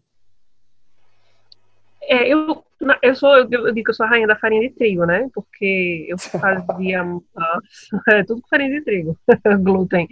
É, 2.10 2.26
eu, 2.26 2.64
eu 3.02 3.14
sou, 3.14 3.36
eu, 3.36 3.46
digo 3.72 3.84
que 3.84 3.90
eu 3.90 3.94
sou 3.94 4.06
a 4.06 4.08
rainha 4.08 4.26
da 4.26 4.34
farinha 4.34 4.66
de 4.66 4.74
trigo, 4.74 5.04
né? 5.04 5.28
Porque 5.34 6.06
eu 6.08 6.16
fazia 6.16 7.04
é, 8.08 8.24
tudo 8.24 8.40
com 8.40 8.48
farinha 8.48 8.70
de 8.70 8.82
trigo, 8.82 9.18
glúten. 9.62 10.08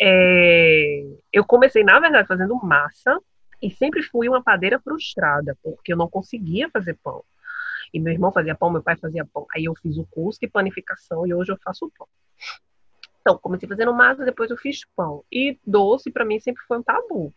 É, 0.00 1.04
eu 1.32 1.44
comecei, 1.44 1.84
na 1.84 2.00
verdade, 2.00 2.26
fazendo 2.26 2.56
massa 2.56 3.20
e 3.62 3.70
sempre 3.70 4.02
fui 4.02 4.28
uma 4.28 4.42
padeira 4.42 4.80
frustrada, 4.80 5.56
porque 5.62 5.92
eu 5.92 5.96
não 5.96 6.08
conseguia 6.08 6.68
fazer 6.70 6.98
pão. 7.04 7.22
E 7.94 8.00
meu 8.00 8.12
irmão 8.12 8.32
fazia 8.32 8.56
pão, 8.56 8.70
meu 8.70 8.82
pai 8.82 8.96
fazia 8.96 9.24
pão. 9.24 9.46
Aí 9.54 9.66
eu 9.66 9.74
fiz 9.76 9.96
o 9.98 10.06
curso 10.10 10.40
de 10.40 10.48
panificação 10.48 11.24
e 11.24 11.32
hoje 11.32 11.52
eu 11.52 11.58
faço 11.62 11.88
pão. 11.96 12.08
Então, 13.20 13.38
comecei 13.38 13.68
fazendo 13.68 13.94
massa, 13.94 14.24
depois 14.24 14.50
eu 14.50 14.56
fiz 14.56 14.80
pão. 14.96 15.24
E 15.30 15.56
doce, 15.64 16.10
para 16.10 16.24
mim, 16.24 16.40
sempre 16.40 16.64
foi 16.66 16.78
um 16.78 16.82
tabu. 16.82 17.32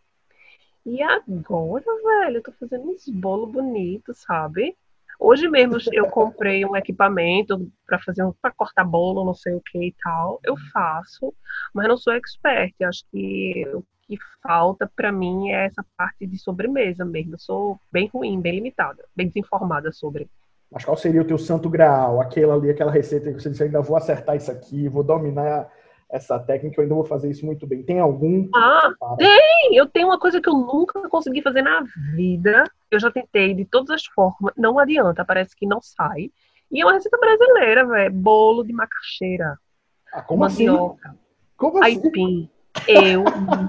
E 0.85 1.01
agora, 1.01 1.83
velho, 1.83 2.37
eu 2.37 2.43
tô 2.43 2.51
fazendo 2.51 2.91
uns 2.91 3.09
bolos 3.09 3.51
bonitos, 3.51 4.19
sabe? 4.19 4.77
Hoje 5.19 5.47
mesmo 5.47 5.77
eu 5.91 6.07
comprei 6.09 6.65
um 6.65 6.75
equipamento 6.75 7.71
para 7.87 7.99
fazer 7.99 8.23
para 8.41 8.51
cortar 8.51 8.83
bolo, 8.83 9.25
não 9.25 9.33
sei 9.33 9.53
o 9.53 9.61
que 9.61 9.87
e 9.87 9.95
tal. 10.03 10.39
Eu 10.43 10.55
faço, 10.71 11.33
mas 11.73 11.87
não 11.87 11.97
sou 11.97 12.13
expert. 12.13 12.73
Acho 12.83 13.03
que 13.11 13.65
o 13.73 13.83
que 14.07 14.17
falta 14.43 14.91
para 14.95 15.11
mim 15.11 15.49
é 15.49 15.65
essa 15.65 15.83
parte 15.97 16.27
de 16.27 16.37
sobremesa 16.37 17.03
mesmo. 17.03 17.33
Eu 17.33 17.39
sou 17.39 17.79
bem 17.91 18.07
ruim, 18.13 18.39
bem 18.39 18.55
limitada, 18.55 19.03
bem 19.15 19.27
desinformada 19.27 19.91
sobre. 19.91 20.29
Mas 20.69 20.83
qual 20.83 20.97
seria 20.97 21.21
o 21.21 21.25
teu 21.25 21.37
santo 21.37 21.69
graal? 21.69 22.19
Aquela 22.19 22.53
ali, 22.53 22.69
aquela 22.69 22.91
receita 22.91 23.31
que 23.31 23.41
você 23.41 23.49
disse, 23.49 23.63
ainda 23.63 23.81
vou 23.81 23.95
acertar 23.95 24.35
isso 24.35 24.51
aqui, 24.51 24.89
vou 24.89 25.03
dominar 25.03 25.71
essa 26.09 26.39
técnica, 26.39 26.79
eu 26.79 26.83
ainda 26.83 26.95
vou 26.95 27.05
fazer 27.05 27.29
isso 27.29 27.45
muito 27.45 27.65
bem. 27.65 27.83
Tem 27.83 27.99
algum? 27.99 28.49
Ah, 28.55 28.93
tem! 29.17 29.75
Eu 29.75 29.87
tenho 29.87 30.07
uma 30.07 30.19
coisa 30.19 30.39
que 30.39 30.47
eu 30.47 30.53
nunca 30.53 31.07
consegui 31.09 31.41
fazer 31.41 31.61
na 31.61 31.83
vida. 32.15 32.63
Eu 32.89 32.99
já 32.99 33.11
tentei 33.11 33.53
de 33.53 33.65
todas 33.65 33.89
as 33.89 34.05
formas, 34.05 34.53
não 34.55 34.79
adianta, 34.79 35.25
parece 35.25 35.55
que 35.55 35.65
não 35.65 35.81
sai. 35.81 36.31
E 36.71 36.81
é 36.81 36.85
uma 36.85 36.93
receita 36.93 37.17
brasileira, 37.17 37.85
velho. 37.85 38.13
Bolo 38.13 38.63
de 38.63 38.73
macaxeira. 38.73 39.57
Ah, 40.13 40.21
como 40.21 40.43
assim? 40.45 40.67
mandioca, 40.67 41.09
assim? 41.09 41.19
Como 41.57 41.83
assim? 41.83 42.01
Aipim. 42.05 42.49
Eu 42.87 43.23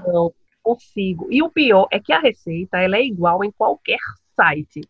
não 0.05 0.33
consigo. 0.63 1.27
E 1.31 1.41
o 1.41 1.49
pior 1.49 1.87
é 1.91 1.99
que 1.99 2.11
a 2.11 2.19
receita 2.19 2.77
ela 2.77 2.97
é 2.97 3.03
igual 3.03 3.43
em 3.43 3.51
qualquer 3.51 3.99
site. 4.35 4.81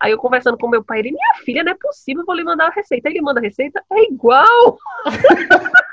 Aí 0.00 0.12
eu 0.12 0.18
conversando 0.18 0.58
com 0.58 0.68
meu 0.68 0.84
pai, 0.84 0.98
ele, 0.98 1.12
minha 1.12 1.34
filha, 1.44 1.64
não 1.64 1.72
é 1.72 1.76
possível, 1.80 2.24
vou 2.26 2.34
lhe 2.34 2.44
mandar 2.44 2.66
a 2.66 2.70
receita. 2.70 3.08
Ele 3.08 3.20
manda 3.20 3.40
a 3.40 3.42
receita, 3.42 3.82
é 3.90 4.04
igual. 4.04 4.78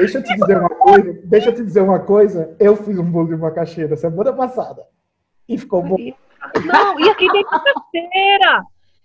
Deixa 0.00 0.18
eu 0.18 0.22
te 0.22 0.34
dizer 0.34 0.58
uma 0.58 0.68
coisa. 0.70 1.20
Deixa 1.24 1.48
eu 1.50 1.54
te 1.54 1.62
dizer 1.62 1.80
uma 1.82 2.00
coisa. 2.00 2.56
Eu 2.58 2.74
fiz 2.74 2.98
um 2.98 3.04
bolo 3.04 3.28
de 3.28 3.36
macaxeira 3.36 3.94
semana 3.96 4.32
passada. 4.32 4.82
E 5.46 5.58
ficou 5.58 5.82
bom. 5.82 5.96
Não, 6.64 6.98
e 6.98 7.10
aqui 7.10 7.30
tem 7.30 7.44
macaxeira. 7.44 8.62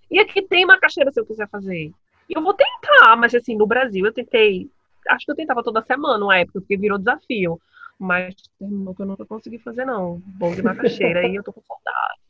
E 0.10 0.20
aqui 0.20 0.42
tem 0.44 0.66
macaxeira 0.66 1.12
se 1.12 1.20
eu 1.20 1.26
quiser 1.26 1.50
fazer. 1.50 1.92
E 2.30 2.38
eu 2.38 2.42
vou 2.42 2.54
tentar, 2.54 3.18
mas 3.18 3.36
assim, 3.36 3.58
no 3.58 3.68
Brasil 3.68 4.06
eu 4.06 4.14
tentei. 4.14 4.70
Acho 5.10 5.26
que 5.26 5.32
eu 5.32 5.36
tentava 5.36 5.62
toda 5.62 5.84
semana, 5.84 6.24
uma 6.24 6.38
época, 6.38 6.62
porque 6.62 6.78
virou 6.78 6.98
desafio. 6.98 7.60
Mas 8.00 8.34
terminou 8.58 8.96
que 8.96 9.02
eu 9.02 9.06
nunca 9.06 9.26
consegui 9.26 9.60
fazer, 9.60 9.86
não. 9.86 10.22
Bolo 10.26 10.56
de 10.56 10.64
macaxeira. 10.64 11.28
e 11.28 11.36
eu 11.36 11.44
tô 11.44 11.52
com 11.52 11.62
saudade. 11.62 12.25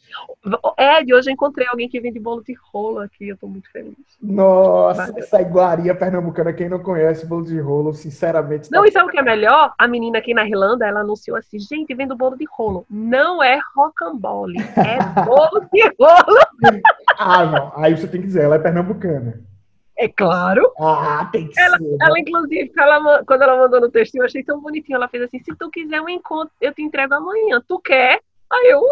Ed, 0.77 1.13
hoje 1.13 1.29
eu 1.29 1.33
encontrei 1.33 1.67
alguém 1.67 1.89
que 1.89 1.99
vende 1.99 2.19
bolo 2.19 2.43
de 2.43 2.55
rolo 2.71 2.99
aqui, 2.99 3.27
eu 3.29 3.37
tô 3.37 3.47
muito 3.47 3.69
feliz. 3.71 3.95
Nossa, 4.21 5.11
Mas... 5.13 5.17
essa 5.17 5.41
iguaria 5.41 5.95
pernambucana, 5.95 6.53
quem 6.53 6.69
não 6.69 6.79
conhece 6.79 7.25
bolo 7.25 7.45
de 7.45 7.59
rolo, 7.59 7.93
sinceramente. 7.93 8.69
Tá... 8.69 8.77
Não, 8.77 8.85
e 8.85 8.91
sabe 8.91 9.09
o 9.09 9.11
que 9.11 9.19
é 9.19 9.23
melhor? 9.23 9.73
A 9.77 9.87
menina 9.87 10.19
aqui 10.19 10.33
na 10.33 10.47
Irlanda, 10.47 10.85
ela 10.85 11.01
anunciou 11.01 11.37
assim, 11.37 11.59
gente, 11.59 11.93
vendo 11.93 12.15
bolo 12.15 12.37
de 12.37 12.45
rolo. 12.49 12.85
Não 12.89 13.43
é 13.43 13.59
rocambole, 13.75 14.59
é 14.59 14.97
bolo 15.25 15.65
de 15.71 15.83
rolo. 15.99 16.81
ah, 17.17 17.45
não, 17.45 17.73
aí 17.75 17.95
você 17.95 18.07
tem 18.07 18.21
que 18.21 18.27
dizer, 18.27 18.43
ela 18.43 18.55
é 18.55 18.59
pernambucana. 18.59 19.43
É 19.97 20.09
claro. 20.09 20.73
Ah, 20.77 21.29
tem 21.31 21.47
que 21.47 21.59
ela, 21.59 21.77
ser. 21.77 21.83
Né? 21.83 21.97
Ela, 22.01 22.19
inclusive, 22.19 22.71
ela, 22.77 23.23
quando 23.25 23.41
ela 23.43 23.57
mandou 23.57 23.79
no 23.79 23.89
texto, 23.89 24.15
eu 24.15 24.25
achei 24.25 24.43
tão 24.43 24.59
bonitinho. 24.59 24.97
Ela 24.97 25.07
fez 25.07 25.23
assim: 25.23 25.39
se 25.39 25.55
tu 25.55 25.69
quiser 25.69 26.01
um 26.01 26.09
encontro, 26.09 26.53
eu 26.59 26.73
te 26.73 26.81
entrego 26.81 27.13
amanhã. 27.13 27.61
Tu 27.65 27.79
quer? 27.79 28.19
Aí 28.55 28.67
eu. 28.69 28.81
Uh! 28.81 28.85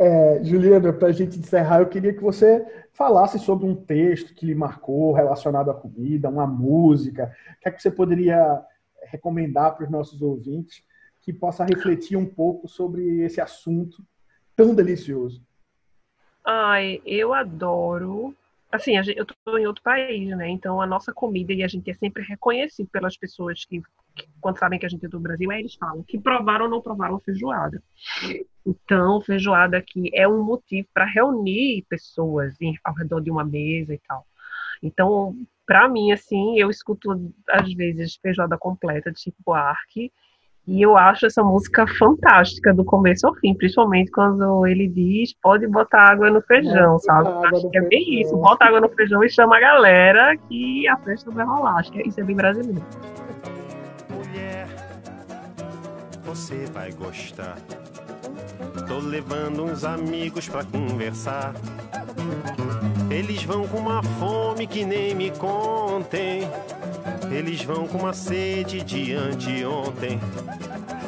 é, 0.00 0.44
Juliana, 0.44 0.92
para 0.92 1.08
a 1.08 1.12
gente 1.12 1.38
encerrar, 1.38 1.80
eu 1.80 1.88
queria 1.88 2.14
que 2.14 2.22
você 2.22 2.64
falasse 2.92 3.38
sobre 3.38 3.66
um 3.66 3.74
texto 3.74 4.34
que 4.34 4.46
lhe 4.46 4.54
marcou 4.54 5.12
relacionado 5.12 5.70
à 5.70 5.74
comida, 5.74 6.28
uma 6.28 6.46
música. 6.46 7.34
O 7.56 7.60
que 7.60 7.68
é 7.68 7.72
que 7.72 7.82
você 7.82 7.90
poderia 7.90 8.62
recomendar 9.02 9.74
para 9.74 9.84
os 9.84 9.90
nossos 9.90 10.22
ouvintes 10.22 10.84
que 11.20 11.32
possa 11.32 11.64
refletir 11.64 12.16
um 12.16 12.26
pouco 12.26 12.68
sobre 12.68 13.22
esse 13.22 13.40
assunto 13.40 14.02
tão 14.54 14.74
delicioso? 14.74 15.42
Ai, 16.44 17.02
eu 17.04 17.34
adoro 17.34 18.34
assim, 18.70 18.96
eu 18.96 19.02
estou 19.02 19.58
em 19.58 19.66
outro 19.66 19.82
país, 19.82 20.28
né? 20.36 20.48
Então 20.48 20.80
a 20.80 20.86
nossa 20.86 21.12
comida 21.12 21.52
e 21.52 21.62
a 21.62 21.68
gente 21.68 21.90
é 21.90 21.94
sempre 21.94 22.22
reconhecido 22.22 22.88
pelas 22.88 23.16
pessoas 23.16 23.64
que, 23.64 23.80
que, 23.80 24.05
quando 24.40 24.58
sabem 24.58 24.78
que 24.78 24.86
a 24.86 24.88
gente 24.88 25.04
é 25.04 25.08
do 25.08 25.20
Brasil, 25.20 25.50
aí 25.50 25.60
eles 25.60 25.74
falam 25.74 26.02
que 26.02 26.18
provaram 26.18 26.66
ou 26.66 26.70
não 26.70 26.80
provaram 26.80 27.18
feijoada. 27.20 27.82
Então, 28.64 29.20
feijoada 29.20 29.76
aqui 29.76 30.10
é 30.14 30.26
um 30.26 30.42
motivo 30.42 30.88
para 30.92 31.04
reunir 31.04 31.84
pessoas 31.88 32.54
em, 32.60 32.74
ao 32.84 32.94
redor 32.94 33.20
de 33.20 33.30
uma 33.30 33.44
mesa 33.44 33.94
e 33.94 34.00
tal. 34.06 34.24
Então, 34.82 35.34
para 35.66 35.88
mim, 35.88 36.12
assim, 36.12 36.58
eu 36.58 36.70
escuto 36.70 37.32
às 37.48 37.72
vezes 37.74 38.16
feijoada 38.16 38.56
completa 38.56 39.10
de 39.10 39.20
Chico 39.20 39.38
Buarque 39.44 40.12
e 40.66 40.82
eu 40.82 40.96
acho 40.96 41.26
essa 41.26 41.44
música 41.44 41.86
fantástica 41.86 42.74
do 42.74 42.84
começo 42.84 43.26
ao 43.26 43.34
fim, 43.36 43.54
principalmente 43.54 44.10
quando 44.10 44.66
ele 44.66 44.88
diz 44.88 45.32
pode 45.40 45.66
botar 45.68 46.10
água 46.10 46.28
no 46.28 46.40
feijão, 46.42 46.98
sabe? 46.98 47.28
Acho 47.46 47.70
que 47.70 47.78
é 47.78 47.82
bem 47.82 48.04
feijão. 48.04 48.20
isso, 48.20 48.36
bota 48.36 48.64
água 48.64 48.80
no 48.80 48.88
feijão 48.88 49.22
e 49.22 49.30
chama 49.30 49.56
a 49.56 49.60
galera 49.60 50.36
que 50.36 50.88
a 50.88 50.96
festa 50.98 51.30
vai 51.30 51.44
rolar. 51.44 51.76
Acho 51.76 51.92
que 51.92 52.02
isso 52.02 52.20
é 52.20 52.24
bem 52.24 52.34
brasileiro. 52.34 52.84
Você 56.36 56.66
vai 56.66 56.92
gostar. 56.92 57.56
Tô 58.86 58.98
levando 58.98 59.64
uns 59.64 59.84
amigos 59.84 60.46
pra 60.46 60.62
conversar. 60.64 61.54
Eles 63.10 63.42
vão 63.42 63.66
com 63.66 63.78
uma 63.78 64.02
fome 64.02 64.66
que 64.66 64.84
nem 64.84 65.14
me 65.14 65.30
contem. 65.30 66.42
Eles 67.34 67.64
vão 67.64 67.88
com 67.88 67.96
uma 67.96 68.12
sede 68.12 68.82
de 68.82 69.14
anteontem. 69.14 70.20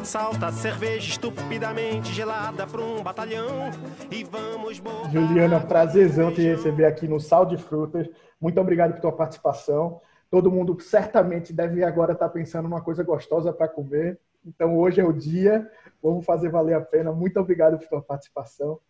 Salta 0.03 0.51
cerveja 0.51 1.11
estupidamente 1.11 2.11
gelada 2.15 2.67
para 2.67 2.81
um 2.81 3.03
batalhão 3.03 3.71
e 4.11 4.25
vamos 4.25 4.81
Juliana, 5.13 5.61
prazerzão 5.61 6.33
te 6.33 6.41
receber 6.41 6.87
aqui 6.87 7.07
no 7.07 7.21
Sal 7.21 7.45
de 7.45 7.59
Frutas. 7.59 8.09
Muito 8.41 8.59
obrigado 8.59 8.95
por 8.95 9.01
tua 9.03 9.13
participação. 9.13 10.01
Todo 10.31 10.51
mundo 10.51 10.81
certamente 10.81 11.53
deve 11.53 11.85
agora 11.85 12.15
estar 12.15 12.31
pensando 12.31 12.67
numa 12.67 12.81
coisa 12.81 13.03
gostosa 13.03 13.53
para 13.53 13.69
comer. 13.69 14.19
Então 14.49 14.77
hoje 14.77 15.01
é 15.01 15.05
o 15.05 15.13
dia. 15.13 15.69
Vamos 16.03 16.25
fazer 16.25 16.49
valer 16.49 16.75
a 16.75 16.81
pena. 16.81 17.13
Muito 17.13 17.39
obrigado 17.39 17.79
por 17.79 17.87
tua 17.87 18.03
participação. 18.03 18.81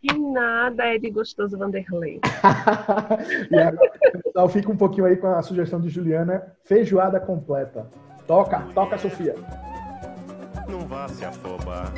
Que 0.00 0.16
nada 0.16 0.84
é 0.84 0.96
de 0.96 1.10
gostoso 1.10 1.58
Vanderlei. 1.58 2.20
e 3.50 3.58
agora, 3.58 3.90
pessoal, 4.22 4.48
fica 4.48 4.70
um 4.70 4.76
pouquinho 4.76 5.06
aí 5.06 5.16
com 5.16 5.26
a 5.26 5.42
sugestão 5.42 5.80
de 5.80 5.88
Juliana, 5.88 6.56
feijoada 6.62 7.18
completa. 7.18 7.90
Toca, 8.24 8.60
toca, 8.74 8.96
Sofia. 8.96 9.34
Não 10.68 10.86
vá 10.86 11.08
se 11.08 11.24
afobar. 11.24 11.92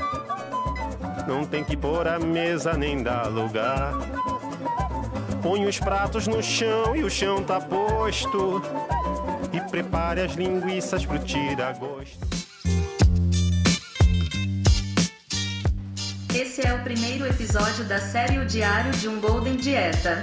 Não 1.28 1.44
tem 1.44 1.62
que 1.62 1.76
pôr 1.76 2.08
a 2.08 2.18
mesa 2.18 2.72
nem 2.72 3.02
dar 3.02 3.26
lugar. 3.26 3.92
Põe 5.42 5.66
os 5.66 5.78
pratos 5.78 6.26
no 6.26 6.42
chão 6.42 6.96
e 6.96 7.04
o 7.04 7.10
chão 7.10 7.42
tá 7.44 7.60
posto. 7.60 8.62
E 9.52 9.60
prepare 9.70 10.22
as 10.22 10.32
linguiças 10.32 11.04
pro 11.04 11.18
tira-gosto. 11.18 12.39
Esse 16.34 16.64
é 16.64 16.72
o 16.72 16.84
primeiro 16.84 17.26
episódio 17.26 17.84
da 17.84 17.98
série 17.98 18.38
O 18.38 18.46
Diário 18.46 18.92
de 18.92 19.08
um 19.08 19.20
Golden 19.20 19.56
Dieta. 19.56 20.22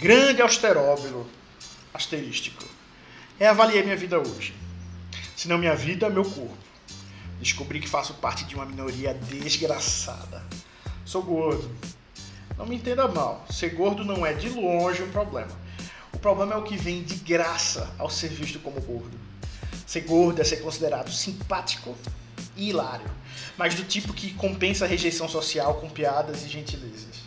Grande 0.00 0.42
austeróbilo 0.42 1.30
asterístico. 1.94 2.64
Reavaliei 3.38 3.84
minha 3.84 3.96
vida 3.96 4.18
hoje. 4.18 4.56
Se 5.36 5.46
não 5.46 5.56
minha 5.56 5.76
vida, 5.76 6.10
meu 6.10 6.24
corpo. 6.24 6.58
Descobri 7.38 7.78
que 7.78 7.88
faço 7.88 8.14
parte 8.14 8.44
de 8.44 8.56
uma 8.56 8.66
minoria 8.66 9.14
desgraçada. 9.14 10.42
Sou 11.04 11.22
gordo. 11.22 11.70
Não 12.56 12.66
me 12.66 12.74
entenda 12.74 13.06
mal, 13.06 13.46
ser 13.48 13.70
gordo 13.70 14.04
não 14.04 14.26
é 14.26 14.32
de 14.32 14.48
longe 14.48 15.04
um 15.04 15.12
problema. 15.12 15.52
O 16.12 16.18
problema 16.18 16.54
é 16.54 16.56
o 16.56 16.64
que 16.64 16.76
vem 16.76 17.04
de 17.04 17.14
graça 17.14 17.88
ao 17.96 18.10
ser 18.10 18.30
visto 18.30 18.58
como 18.58 18.80
gordo. 18.80 19.16
Ser 19.88 20.02
gordo 20.02 20.42
é 20.42 20.44
ser 20.44 20.58
considerado 20.58 21.10
simpático 21.10 21.96
e 22.54 22.68
hilário, 22.68 23.10
mas 23.56 23.74
do 23.74 23.84
tipo 23.84 24.12
que 24.12 24.34
compensa 24.34 24.84
a 24.84 24.88
rejeição 24.88 25.26
social 25.26 25.76
com 25.76 25.88
piadas 25.88 26.44
e 26.44 26.48
gentilezas. 26.50 27.22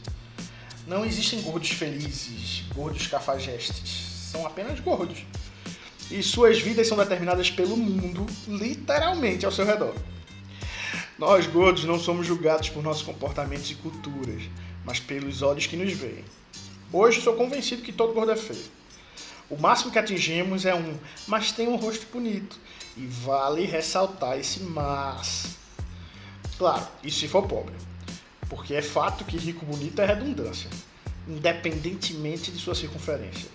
Não 0.86 1.04
existem 1.04 1.42
gordos 1.42 1.72
felizes, 1.72 2.64
gordos 2.76 3.08
cafajestes. 3.08 4.30
São 4.32 4.46
apenas 4.46 4.80
gordos. 4.80 5.26
E 6.12 6.22
suas 6.22 6.62
vidas 6.62 6.88
são 6.88 6.96
determinadas 6.96 7.50
pelo 7.50 7.76
mundo, 7.76 8.28
literalmente 8.48 9.44
ao 9.44 9.52
seu 9.52 9.66
redor. 9.66 9.96
Nós 11.18 11.48
gordos 11.48 11.84
não 11.84 12.00
somos 12.00 12.28
julgados 12.28 12.70
por 12.70 12.84
nossos 12.84 13.02
comportamentos 13.02 13.72
e 13.72 13.76
culturas, 13.76 14.44
mas 14.86 15.00
pelos 15.00 15.42
olhos 15.42 15.66
que 15.66 15.76
nos 15.76 15.92
veem. 15.94 16.24
Hoje 16.94 17.22
sou 17.22 17.34
convencido 17.34 17.82
que 17.82 17.92
todo 17.92 18.14
gordo 18.14 18.34
é 18.34 18.38
feio. 18.38 18.81
O 19.52 19.62
máximo 19.62 19.92
que 19.92 20.00
atingimos 20.00 20.66
é 20.66 20.74
um, 20.74 20.98
mas 21.28 21.52
tem 21.52 21.68
um 21.68 21.76
rosto 21.76 22.08
bonito. 22.12 22.58
E 22.96 23.06
vale 23.06 23.66
ressaltar 23.66 24.40
esse 24.40 24.62
mas. 24.62 25.58
Claro, 26.58 26.88
isso 27.04 27.20
se 27.20 27.28
for 27.28 27.46
pobre. 27.46 27.76
Porque 28.48 28.74
é 28.74 28.82
fato 28.82 29.26
que 29.26 29.38
rico 29.38 29.66
bonito 29.66 30.02
é 30.02 30.06
redundância, 30.06 30.70
independentemente 31.28 32.50
de 32.50 32.60
sua 32.60 32.74
circunferência. 32.74 33.50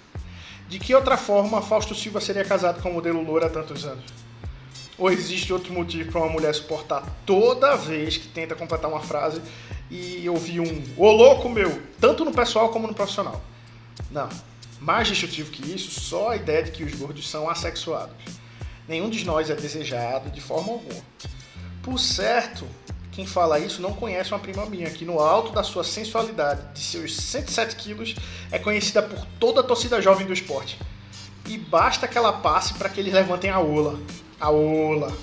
De 0.68 0.78
que 0.78 0.94
outra 0.94 1.16
forma 1.16 1.62
Fausto 1.62 1.94
Silva 1.94 2.20
seria 2.20 2.44
casado 2.44 2.82
com 2.82 2.90
o 2.90 2.94
modelo 2.94 3.22
loura 3.22 3.46
há 3.46 3.50
tantos 3.50 3.86
anos? 3.86 4.04
Ou 4.98 5.10
existe 5.10 5.50
outro 5.50 5.72
motivo 5.72 6.12
para 6.12 6.20
uma 6.20 6.30
mulher 6.30 6.54
suportar 6.54 7.04
toda 7.24 7.74
vez 7.76 8.18
que 8.18 8.28
tenta 8.28 8.54
completar 8.54 8.90
uma 8.90 9.00
frase 9.00 9.40
e 9.90 10.28
ouvir 10.28 10.60
um 10.60 10.84
ô 10.96 11.10
louco 11.10 11.48
meu, 11.48 11.82
tanto 11.98 12.24
no 12.24 12.32
pessoal 12.32 12.68
como 12.68 12.86
no 12.86 12.94
profissional? 12.94 13.42
Não, 14.10 14.28
mais 14.80 15.08
destrutivo 15.08 15.50
que 15.50 15.74
isso, 15.74 16.00
só 16.00 16.30
a 16.30 16.36
ideia 16.36 16.62
de 16.62 16.70
que 16.70 16.84
os 16.84 16.94
gordos 16.94 17.28
são 17.28 17.48
assexuados. 17.48 18.16
Nenhum 18.88 19.10
de 19.10 19.24
nós 19.24 19.50
é 19.50 19.54
desejado 19.54 20.30
de 20.30 20.40
forma 20.40 20.72
alguma. 20.72 21.02
Por 21.82 21.98
certo, 21.98 22.66
quem 23.12 23.26
fala 23.26 23.58
isso 23.58 23.80
não 23.80 23.94
conhece 23.94 24.32
uma 24.32 24.38
prima 24.38 24.66
minha, 24.66 24.90
que 24.90 25.04
no 25.04 25.20
alto 25.20 25.52
da 25.52 25.62
sua 25.62 25.82
sensualidade, 25.82 26.74
de 26.74 26.80
seus 26.80 27.16
107 27.16 27.76
quilos, 27.76 28.14
é 28.50 28.58
conhecida 28.58 29.02
por 29.02 29.24
toda 29.40 29.60
a 29.60 29.64
torcida 29.64 30.02
jovem 30.02 30.26
do 30.26 30.32
esporte. 30.32 30.78
E 31.48 31.56
basta 31.56 32.06
que 32.06 32.18
ela 32.18 32.32
passe 32.32 32.74
para 32.74 32.88
que 32.88 33.00
eles 33.00 33.14
levantem 33.14 33.50
a 33.50 33.58
ola. 33.58 33.98
A 34.38 34.50
ola. 34.50 35.16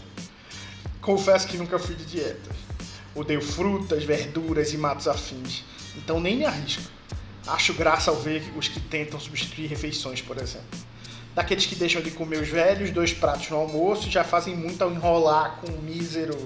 Confesso 1.01 1.47
que 1.47 1.57
nunca 1.57 1.77
fui 1.77 1.95
de 1.95 2.05
dieta. 2.05 2.49
Odeio 3.13 3.41
frutas, 3.41 4.03
verduras 4.03 4.73
e 4.73 4.77
matos 4.77 5.07
afins. 5.07 5.63
Então 5.95 6.19
nem 6.19 6.37
me 6.37 6.45
arrisco. 6.45 6.89
Acho 7.45 7.73
graça 7.73 8.09
ao 8.09 8.17
ver 8.17 8.43
os 8.55 8.67
que 8.67 8.79
tentam 8.79 9.19
substituir 9.19 9.67
refeições, 9.67 10.21
por 10.21 10.37
exemplo. 10.37 10.79
Daqueles 11.35 11.65
que 11.65 11.75
deixam 11.75 12.01
de 12.01 12.11
comer 12.11 12.37
os 12.37 12.47
velhos 12.47 12.91
dois 12.91 13.11
pratos 13.11 13.49
no 13.49 13.57
almoço 13.57 14.09
já 14.09 14.23
fazem 14.23 14.55
muito 14.55 14.81
ao 14.81 14.91
enrolar 14.91 15.57
com 15.59 15.71
um 15.71 15.81
mísero 15.81 16.37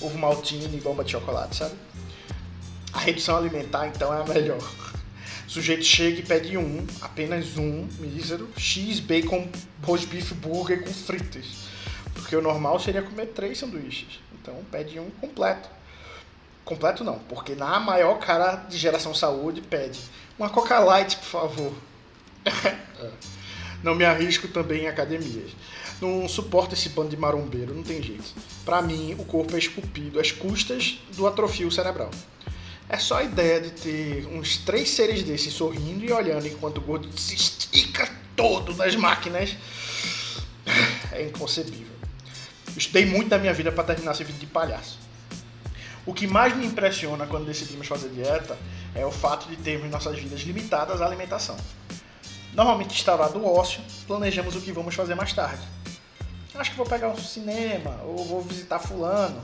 ovo 0.00 0.18
maltine 0.18 0.64
e 0.76 0.80
bomba 0.80 1.04
de 1.04 1.12
chocolate, 1.12 1.56
sabe? 1.56 1.74
A 2.92 2.98
redução 2.98 3.36
alimentar, 3.36 3.86
então, 3.86 4.12
é 4.12 4.20
a 4.20 4.24
melhor. 4.24 4.62
O 5.46 5.48
sujeito 5.50 5.84
chega 5.84 6.20
e 6.20 6.22
pede 6.22 6.56
um, 6.56 6.84
apenas 7.00 7.56
um, 7.56 7.86
mísero, 7.98 8.48
X, 8.56 9.00
bacon, 9.00 9.48
roast 9.82 10.06
beef, 10.08 10.32
burger 10.34 10.82
com 10.82 10.92
fritas. 10.92 11.46
Porque 12.14 12.34
o 12.34 12.42
normal 12.42 12.80
seria 12.80 13.02
comer 13.02 13.26
três 13.26 13.58
sanduíches. 13.58 14.20
Então, 14.40 14.54
pede 14.70 14.98
um 14.98 15.10
completo. 15.20 15.68
Completo 16.64 17.04
não, 17.04 17.18
porque 17.20 17.54
na 17.54 17.78
maior 17.80 18.18
cara 18.18 18.56
de 18.56 18.76
geração 18.76 19.14
saúde 19.14 19.60
pede 19.60 20.00
uma 20.38 20.48
Coca 20.48 20.78
Light, 20.78 21.16
por 21.16 21.26
favor. 21.26 21.72
não 23.82 23.94
me 23.94 24.04
arrisco 24.04 24.48
também 24.48 24.84
em 24.84 24.88
academias. 24.88 25.50
Não 26.00 26.28
suporto 26.28 26.74
esse 26.74 26.88
bando 26.88 27.10
de 27.10 27.16
marombeiro, 27.16 27.74
não 27.74 27.82
tem 27.82 28.02
jeito. 28.02 28.34
Para 28.64 28.82
mim, 28.82 29.14
o 29.18 29.24
corpo 29.24 29.54
é 29.54 29.58
esculpido 29.58 30.18
às 30.18 30.32
custas 30.32 30.98
do 31.14 31.26
atrofio 31.26 31.70
cerebral. 31.70 32.10
É 32.88 32.98
só 32.98 33.18
a 33.18 33.22
ideia 33.22 33.60
de 33.60 33.70
ter 33.70 34.26
uns 34.26 34.58
três 34.58 34.90
seres 34.90 35.22
desses 35.22 35.52
sorrindo 35.54 36.04
e 36.04 36.12
olhando 36.12 36.46
enquanto 36.46 36.78
o 36.78 36.80
gordo 36.80 37.08
se 37.18 37.34
estica 37.34 38.10
todo 38.36 38.74
nas 38.74 38.96
máquinas. 38.96 39.56
É 41.12 41.22
inconcebível. 41.22 41.92
Estudei 42.76 43.06
muito 43.06 43.28
da 43.28 43.38
minha 43.38 43.52
vida 43.52 43.70
para 43.70 43.84
terminar 43.84 44.12
esse 44.12 44.24
vídeo 44.24 44.40
de 44.40 44.46
palhaço. 44.46 44.98
O 46.04 46.12
que 46.12 46.26
mais 46.26 46.56
me 46.56 46.66
impressiona 46.66 47.26
quando 47.26 47.46
decidimos 47.46 47.86
fazer 47.86 48.08
dieta 48.08 48.58
é 48.92 49.06
o 49.06 49.12
fato 49.12 49.48
de 49.48 49.56
termos 49.56 49.88
nossas 49.88 50.18
vidas 50.18 50.40
limitadas 50.40 51.00
à 51.00 51.06
alimentação. 51.06 51.56
Normalmente 52.52 52.94
instaurado 52.94 53.38
o 53.38 53.46
ócio, 53.46 53.80
planejamos 54.06 54.56
o 54.56 54.60
que 54.60 54.72
vamos 54.72 54.96
fazer 54.96 55.14
mais 55.14 55.32
tarde. 55.32 55.62
Acho 56.54 56.72
que 56.72 56.76
vou 56.76 56.86
pegar 56.86 57.08
um 57.08 57.16
cinema 57.16 58.00
ou 58.04 58.24
vou 58.24 58.42
visitar 58.42 58.80
fulano. 58.80 59.40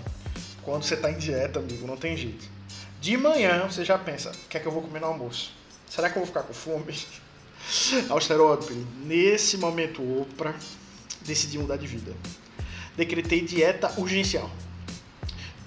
Quando 0.62 0.82
você 0.82 0.94
está 0.94 1.10
em 1.10 1.16
dieta, 1.16 1.60
amigo, 1.60 1.86
não 1.86 1.96
tem 1.96 2.16
jeito. 2.16 2.48
De 3.00 3.16
manhã 3.16 3.64
você 3.64 3.84
já 3.84 3.96
pensa, 3.96 4.30
o 4.30 4.48
que 4.48 4.56
é 4.56 4.60
que 4.60 4.66
eu 4.66 4.72
vou 4.72 4.82
comer 4.82 5.00
no 5.00 5.06
almoço? 5.06 5.52
Será 5.88 6.10
que 6.10 6.18
eu 6.18 6.20
vou 6.20 6.26
ficar 6.26 6.42
com 6.42 6.52
fome? 6.52 6.94
Austerópilo, 8.10 8.84
nesse 9.04 9.56
momento 9.56 10.02
Oprah, 10.20 10.54
decidi 11.22 11.56
mudar 11.56 11.76
de 11.76 11.86
vida. 11.86 12.12
Decretei 12.96 13.42
dieta 13.42 13.92
urgencial. 13.96 14.50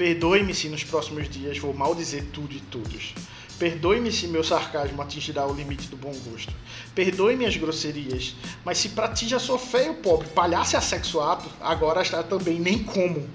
Perdoe-me 0.01 0.51
se 0.51 0.67
nos 0.67 0.83
próximos 0.83 1.29
dias 1.29 1.59
vou 1.59 1.75
maldizer 1.75 2.25
tudo 2.33 2.55
e 2.55 2.59
todos. 2.59 3.13
Perdoe-me 3.59 4.11
se 4.11 4.27
meu 4.27 4.43
sarcasmo 4.43 4.99
atingirá 4.99 5.45
o 5.45 5.53
limite 5.53 5.87
do 5.89 5.95
bom 5.95 6.11
gosto. 6.25 6.51
Perdoe-me 6.95 7.45
as 7.45 7.55
grosserias, 7.55 8.35
mas 8.65 8.79
se 8.79 8.89
pra 8.89 9.09
ti 9.09 9.27
já 9.27 9.37
sou 9.37 9.59
feio, 9.59 9.93
pobre, 9.93 10.27
palhaço 10.29 10.75
e 10.75 10.77
assexuado, 10.77 11.47
agora 11.61 12.01
está 12.01 12.23
também 12.23 12.59
nem 12.59 12.83
como. 12.83 13.29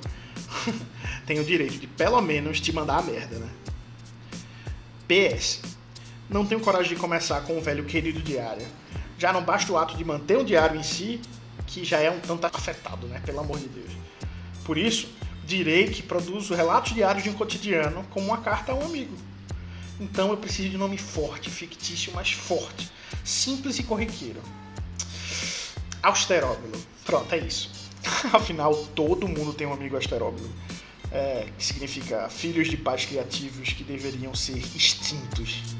Tenho 1.24 1.42
o 1.42 1.44
direito 1.44 1.78
de 1.78 1.86
pelo 1.86 2.20
menos 2.20 2.58
te 2.58 2.72
mandar 2.72 2.98
a 2.98 3.02
merda, 3.02 3.38
né? 3.38 3.48
PS. 5.06 5.62
não 6.28 6.44
tenho 6.44 6.60
coragem 6.60 6.94
de 6.94 7.00
começar 7.00 7.42
com 7.42 7.56
o 7.56 7.60
velho 7.60 7.84
querido 7.84 8.20
diário. 8.20 8.66
Já 9.16 9.32
não 9.32 9.44
basta 9.44 9.72
o 9.72 9.78
ato 9.78 9.96
de 9.96 10.04
manter 10.04 10.36
um 10.36 10.44
diário 10.44 10.76
em 10.76 10.82
si, 10.82 11.20
que 11.64 11.84
já 11.84 12.00
é 12.00 12.10
um 12.10 12.18
tanto 12.18 12.44
afetado, 12.44 13.06
né? 13.06 13.22
Pelo 13.24 13.38
amor 13.38 13.56
de 13.56 13.68
Deus. 13.68 13.92
Por 14.64 14.76
isso, 14.76 15.06
direi 15.46 15.88
que 15.88 16.02
produzo 16.02 16.54
relatos 16.54 16.92
diários 16.92 17.22
de 17.22 17.30
um 17.30 17.34
cotidiano 17.34 18.04
como 18.10 18.26
uma 18.26 18.38
carta 18.38 18.72
a 18.72 18.74
um 18.74 18.84
amigo. 18.84 19.16
Então 19.98 20.30
eu 20.30 20.36
preciso 20.36 20.68
de 20.68 20.76
nome 20.76 20.98
forte, 20.98 21.48
fictício, 21.48 22.12
mas 22.14 22.32
forte, 22.32 22.90
simples 23.24 23.78
e 23.78 23.82
corriqueiro. 23.82 24.42
Austeróbilo. 26.02 26.78
Pronto, 27.04 27.32
é 27.34 27.38
isso. 27.38 27.70
Afinal, 28.32 28.74
todo 28.94 29.26
mundo 29.26 29.52
tem 29.52 29.66
um 29.66 29.72
amigo 29.72 29.96
austeróbilo. 29.96 30.50
É, 31.10 31.48
que 31.56 31.64
significa 31.64 32.28
filhos 32.28 32.68
de 32.68 32.76
pais 32.76 33.04
criativos 33.04 33.72
que 33.72 33.84
deveriam 33.84 34.34
ser 34.34 34.58
extintos. 34.58 35.75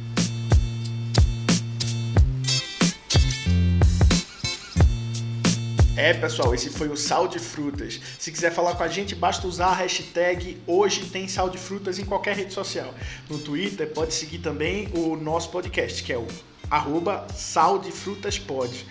É, 5.96 6.12
pessoal, 6.12 6.54
esse 6.54 6.68
foi 6.68 6.88
o 6.88 6.96
Sal 6.96 7.26
de 7.26 7.38
Frutas. 7.38 7.98
Se 8.18 8.30
quiser 8.30 8.52
falar 8.52 8.74
com 8.74 8.82
a 8.82 8.88
gente, 8.88 9.14
basta 9.14 9.46
usar 9.46 9.68
a 9.68 9.74
hashtag 9.74 10.58
Hoje 10.66 11.06
Tem 11.06 11.26
Sal 11.26 11.48
de 11.48 11.56
Frutas 11.56 11.98
em 11.98 12.04
qualquer 12.04 12.36
rede 12.36 12.52
social. 12.52 12.92
No 13.30 13.38
Twitter, 13.38 13.88
pode 13.94 14.12
seguir 14.12 14.40
também 14.40 14.90
o 14.94 15.16
nosso 15.16 15.48
podcast, 15.50 16.02
que 16.02 16.12
é 16.12 16.18
o 16.18 16.26
arroba 16.70 17.26
Sal 17.34 17.78
de 17.78 17.90
Frutas 17.90 18.38
Pod. 18.38 18.86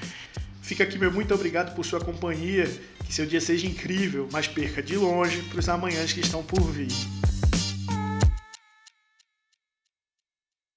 Fica 0.64 0.84
aqui 0.84 0.98
meu 0.98 1.12
muito 1.12 1.32
obrigado 1.32 1.76
por 1.76 1.86
sua 1.86 2.00
companhia, 2.00 2.68
que 3.06 3.14
seu 3.14 3.28
dia 3.28 3.40
seja 3.40 3.68
incrível, 3.68 4.28
mas 4.32 4.48
perca 4.48 4.82
de 4.82 4.98
longe 4.98 5.44
para 5.44 5.60
os 5.60 5.70
amanhãs 5.70 6.12
que 6.12 6.22
estão 6.22 6.42
por 6.42 6.60
vir. 6.72 6.88